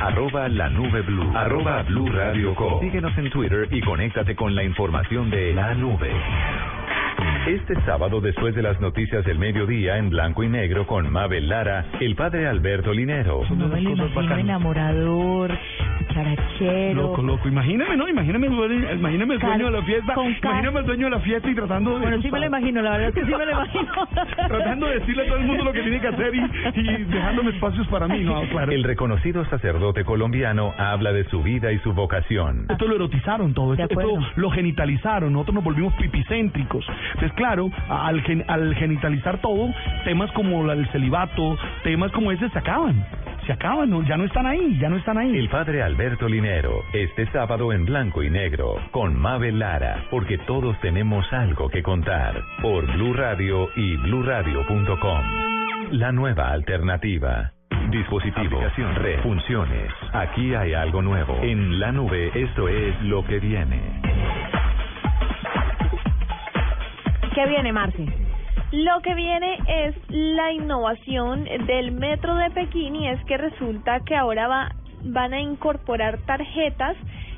[0.00, 1.30] Arroba la nube blue.
[1.34, 2.80] Arroba blue radio com.
[2.80, 6.10] Síguenos en Twitter y conéctate con la información de la nube.
[7.46, 11.84] Este sábado, después de las noticias del mediodía en blanco y negro con Mabel Lara,
[12.00, 13.42] el padre Alberto Linero.
[13.50, 15.50] No me lo imagino enamorador,
[16.12, 17.02] charachero.
[17.02, 17.48] Loco, loco.
[17.48, 18.08] Imagíname, ¿no?
[18.08, 20.14] Imagíname, el dueño- imagíname el dueño de la fiesta.
[20.42, 22.00] Imagíname el dueño de la fiesta y tratando de.
[22.00, 23.92] Bueno, sí me lo imagino, la verdad es que sí me lo imagino.
[24.48, 27.50] tratando de decirle a todo el mundo lo que tiene que hacer y, y dejándome
[27.50, 28.40] espacios para mí, ¿no?
[28.50, 28.72] Claro.
[28.72, 32.66] El reconocido sacerdote colombiano habla de su vida y su vocación.
[32.68, 36.84] Esto lo erotizaron todo, esto, esto lo genitalizaron, nosotros nos volvimos pipicéntricos.
[37.14, 39.72] Entonces, claro, al, gen- al genitalizar todo,
[40.04, 43.04] temas como la- el celibato, temas como ese se acaban.
[43.46, 44.02] Se acaban, ¿no?
[44.02, 45.36] ya no están ahí, ya no están ahí.
[45.36, 50.78] El padre Alberto Linero, este sábado en blanco y negro, con Mabel Lara, porque todos
[50.80, 55.22] tenemos algo que contar, por Blue Radio y bluradio.com.
[55.92, 57.52] La nueva alternativa.
[57.90, 59.90] Dispositivo, aplicación, red, funciones.
[60.12, 61.36] Aquí hay algo nuevo.
[61.42, 63.80] En la nube, esto es lo que viene.
[67.34, 68.29] ¿Qué viene, Marce?
[68.72, 74.14] Lo que viene es la innovación del metro de Pekín y es que resulta que
[74.14, 76.96] ahora va, van a incorporar tarjetas,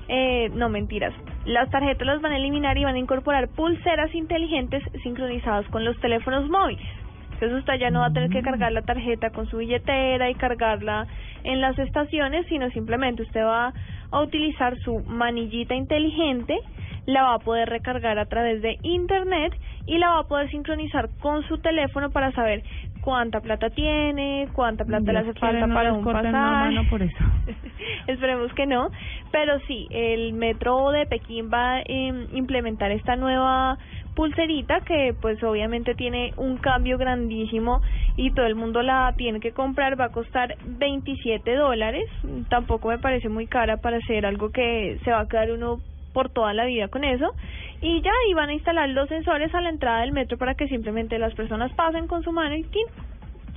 [0.08, 1.14] eh, no mentiras,
[1.46, 5.98] las tarjetas las van a eliminar y van a incorporar pulseras inteligentes sincronizadas con los
[6.00, 6.86] teléfonos móviles.
[7.32, 10.34] Entonces usted ya no va a tener que cargar la tarjeta con su billetera y
[10.34, 11.06] cargarla
[11.44, 13.72] en las estaciones, sino simplemente usted va
[14.10, 16.60] a utilizar su manillita inteligente,
[17.06, 19.52] la va a poder recargar a través de internet
[19.86, 22.62] y la va a poder sincronizar con su teléfono para saber
[23.00, 26.30] cuánta plata tiene, cuánta plata le hace Dios falta no para un pasaje.
[26.30, 27.16] mano por eso.
[28.06, 28.90] Esperemos que no,
[29.32, 33.76] pero sí, el metro de Pekín va a eh, implementar esta nueva
[34.14, 37.80] pulserita que pues obviamente tiene un cambio grandísimo
[38.16, 42.04] y todo el mundo la tiene que comprar, va a costar 27 dólares,
[42.48, 45.80] tampoco me parece muy cara para hacer algo que se va a quedar uno
[46.12, 47.32] por toda la vida con eso
[47.80, 50.68] y ya y van a instalar los sensores a la entrada del metro para que
[50.68, 52.84] simplemente las personas pasen con su mano y ¡tin!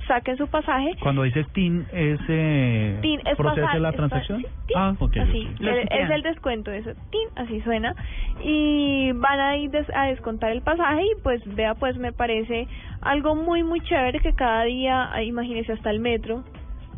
[0.08, 4.42] saquen su pasaje Cuando dices TIN, ¿es eh, Tin, es procese pasar- la transacción?
[4.66, 5.16] tin, Ah, ok.
[5.16, 7.92] así, el- es el descuento eso, tin, así suena
[8.40, 12.68] y van a ir des- a descontar el pasaje y pues vea pues me parece
[13.00, 16.44] algo muy muy chévere que cada día, ah, imagínese hasta el metro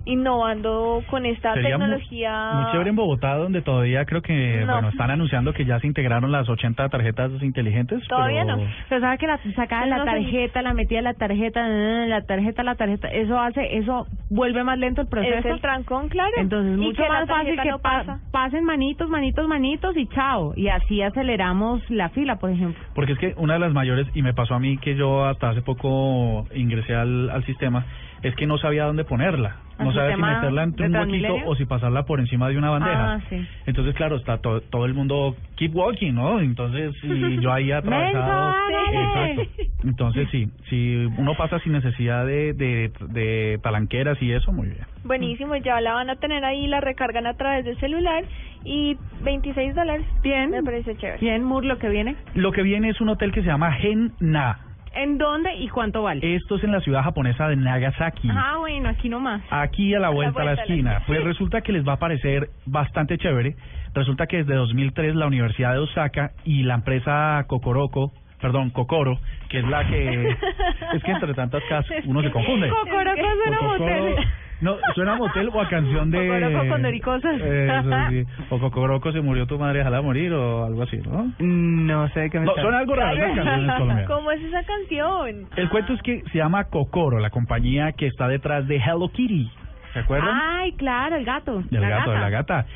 [0.09, 4.73] innovando con esta Sería tecnología Muy chévere en Bogotá, donde todavía creo que, No.
[4.73, 8.07] bueno, están anunciando que ya se integraron las 80 tarjetas inteligentes.
[8.09, 8.57] Todavía pero...
[8.57, 8.63] no.
[8.89, 12.63] Pero sabe que la sacaba Yo la tarjeta, la metía en la tarjeta, la tarjeta,
[12.63, 15.39] la tarjeta, eso hace, eso vuelve más lento el proceso.
[15.39, 18.21] es el trancón claro Entonces Y mucho más fácil que no pasa.
[18.33, 20.53] pasen manitos, manitos, manitos y chao.
[20.57, 22.83] Y así aceleramos la fila, por ejemplo.
[22.95, 25.51] Porque es que una de las mayores, y me pasó a mí que yo hasta
[25.51, 27.85] hace poco ingresé al, al sistema,
[28.23, 29.57] es que no sabía dónde ponerla.
[29.79, 32.71] ¿Al No sabía si meterla entre un huequito o si pasarla por encima de una
[32.71, 33.15] bandeja.
[33.15, 33.47] Ah, sí.
[33.67, 36.41] Entonces, claro, está to- todo el mundo keep walking, ¿no?
[36.41, 38.55] Entonces, y yo ahí atravesado.
[38.93, 39.43] Exacto.
[39.85, 44.81] Entonces, sí, si uno pasa sin necesidad de, de, de palanqueras y eso, muy bien.
[45.05, 48.25] buenísimo ya la van a tener ahí la recargan a través del celular
[48.65, 52.17] y 26 dólares bien me parece chévere ¿Quién, Mur, lo que viene?
[52.35, 54.59] Lo que viene es un hotel que se llama Gen-Na.
[54.95, 56.35] ¿En dónde y cuánto vale?
[56.37, 58.29] Esto es en la ciudad japonesa de Nagasaki.
[58.31, 59.43] Ah, bueno, aquí nomás.
[59.51, 61.03] Aquí a la vuelta a la vuelta a la esquina.
[61.07, 63.55] Pues resulta que les va a parecer bastante chévere.
[63.95, 69.19] Resulta que desde 2003 la Universidad de Osaka y la empresa Kokoroko, perdón, Kokoro,
[69.49, 70.31] que es la que...
[70.95, 72.69] es que entre tantas casas uno se confunde.
[72.69, 74.17] Cocoroco suena Kokoro- motel.
[74.61, 76.19] No, suena a motel o a canción de...
[76.27, 77.41] Cocoroco con doricosas.
[77.41, 78.25] Eso sí.
[78.51, 81.33] O Cocoroco se murió tu madre, déjala morir o algo así, ¿no?
[81.39, 84.07] No sé qué me No, está- suena algo raro esas canciones colombianas.
[84.07, 85.47] ¿Cómo es esa canción?
[85.57, 89.51] El cuento es que se llama Kokoro, la compañía que está detrás de Hello Kitty.
[89.93, 90.37] ¿Se acuerdan?
[90.59, 91.63] Ay, claro, el gato.
[91.71, 92.13] del la gato, gata.
[92.13, 92.67] de la gata.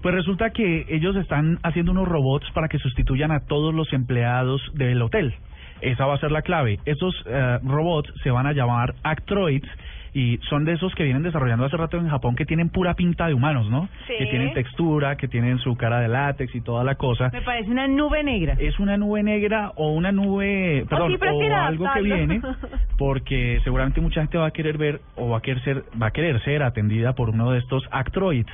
[0.00, 4.60] Pues resulta que ellos están haciendo unos robots para que sustituyan a todos los empleados
[4.74, 5.34] del hotel.
[5.80, 6.78] Esa va a ser la clave.
[6.84, 9.68] Estos eh, robots se van a llamar Actroids
[10.14, 13.26] y son de esos que vienen desarrollando hace rato en Japón que tienen pura pinta
[13.26, 13.88] de humanos, ¿no?
[14.06, 14.14] Sí.
[14.18, 17.30] Que tienen textura, que tienen su cara de látex y toda la cosa.
[17.32, 18.56] Me parece una nube negra.
[18.58, 22.40] Es una nube negra o una nube, perdón, sí, o algo que viene,
[22.98, 26.10] porque seguramente mucha gente va a querer ver o va a querer ser, va a
[26.10, 28.52] querer ser atendida por uno de estos Actroids.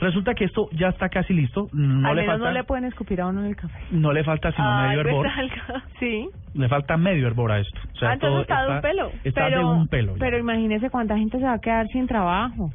[0.00, 2.84] Resulta que esto ya está casi listo, no Al le menos falta no le pueden
[2.84, 3.78] escupir a uno en el café.
[3.90, 5.82] no le falta sino Ay, medio pues hervor.
[5.98, 6.28] Sí.
[6.54, 7.78] le falta medio hervor a esto.
[7.94, 9.10] O sea, Ah, entonces todo está de un pelo.
[9.24, 10.12] Está pero, de un pelo.
[10.14, 10.18] ya.
[10.20, 12.70] Pero imagínese cuánta gente se va a quedar sin trabajo.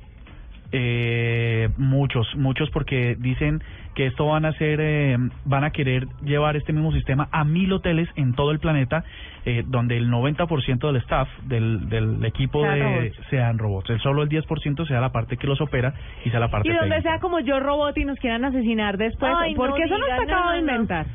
[0.76, 3.62] Eh, muchos, muchos porque dicen
[3.94, 5.16] que esto van a hacer, eh,
[5.46, 9.04] van a querer llevar este mismo sistema a mil hoteles en todo el planeta,
[9.46, 13.28] eh, donde el 90% del staff, del, del equipo Sean de, robots.
[13.30, 13.90] sean robots.
[13.92, 15.94] El solo el 10% sea la parte que los opera
[16.26, 17.12] y sea la parte Y donde técnica.
[17.12, 19.32] sea como yo robot y nos quieran asesinar después.
[19.36, 20.72] Ay, porque no eso no diga, está acabado de no, no.
[20.74, 21.06] inventar.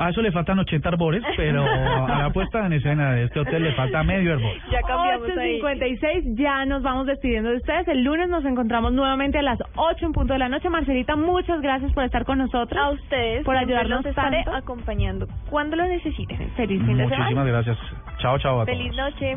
[0.00, 3.64] A eso le faltan 80 arbores, pero a la puesta en escena de este hotel
[3.64, 4.52] le falta medio árbol.
[4.70, 5.60] Ya cambiamos ahí.
[5.60, 7.88] 8.56, ya nos vamos despidiendo de ustedes.
[7.88, 10.68] El lunes nos encontramos nuevamente a las 8 en punto de la noche.
[10.70, 12.80] Marcelita, muchas gracias por estar con nosotros.
[12.80, 14.54] A ustedes por ayudarnos los estaré tanto.
[14.56, 16.48] acompañando cuando lo necesiten.
[16.56, 17.50] Feliz fin de Muchísimas semana.
[17.50, 17.78] gracias.
[18.18, 18.78] Chao, chao a todos.
[18.78, 19.36] Feliz noche.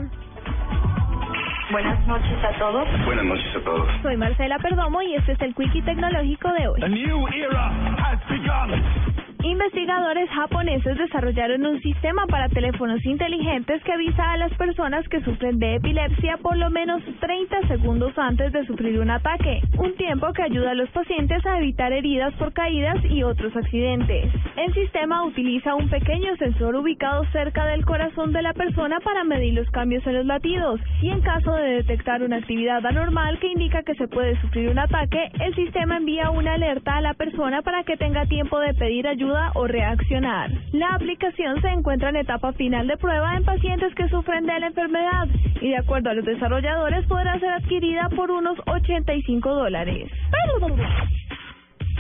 [1.71, 2.87] Buenas noches a todos.
[3.05, 3.87] Buenas noches a todos.
[4.01, 6.83] Soy Marcela Perdomo y este es el Quickie Tecnológico de hoy.
[6.83, 9.10] A new era has begun.
[9.51, 15.59] Investigadores japoneses desarrollaron un sistema para teléfonos inteligentes que avisa a las personas que sufren
[15.59, 20.43] de epilepsia por lo menos 30 segundos antes de sufrir un ataque, un tiempo que
[20.43, 24.31] ayuda a los pacientes a evitar heridas por caídas y otros accidentes.
[24.55, 29.53] El sistema utiliza un pequeño sensor ubicado cerca del corazón de la persona para medir
[29.53, 33.83] los cambios en los latidos y en caso de detectar una actividad anormal que indica
[33.83, 37.83] que se puede sufrir un ataque, el sistema envía una alerta a la persona para
[37.83, 40.51] que tenga tiempo de pedir ayuda o reaccionar.
[40.71, 44.67] La aplicación se encuentra en etapa final de prueba en pacientes que sufren de la
[44.67, 45.27] enfermedad
[45.61, 50.11] y de acuerdo a los desarrolladores podrá ser adquirida por unos 85 dólares.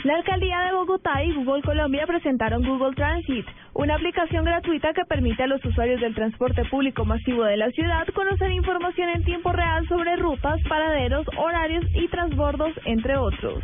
[0.03, 5.43] La alcaldía de Bogotá y Google Colombia presentaron Google Transit, una aplicación gratuita que permite
[5.43, 9.87] a los usuarios del transporte público masivo de la ciudad conocer información en tiempo real
[9.87, 13.63] sobre rutas, paraderos, horarios y transbordos, entre otros.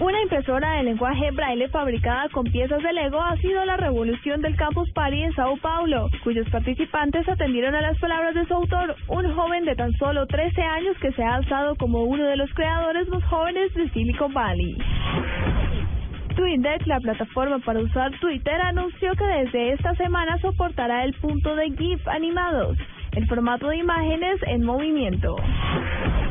[0.00, 4.56] Una impresora de lenguaje braille fabricada con piezas de Lego ha sido la revolución del
[4.56, 9.34] Campus Party en Sao Paulo, cuyos participantes atendieron a las palabras de su autor, un
[9.34, 13.08] joven de tan solo 13 años que se ha alzado como uno de los creadores
[13.08, 14.76] más jóvenes de Silicon Valley.
[16.36, 21.70] TweetDeck, la plataforma para usar Twitter, anunció que desde esta semana soportará el punto de
[21.70, 22.78] GIF animados,
[23.12, 25.36] el formato de imágenes en movimiento.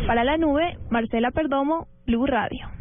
[0.08, 2.81] Para la nube, Marcela Perdomo, Blue Radio.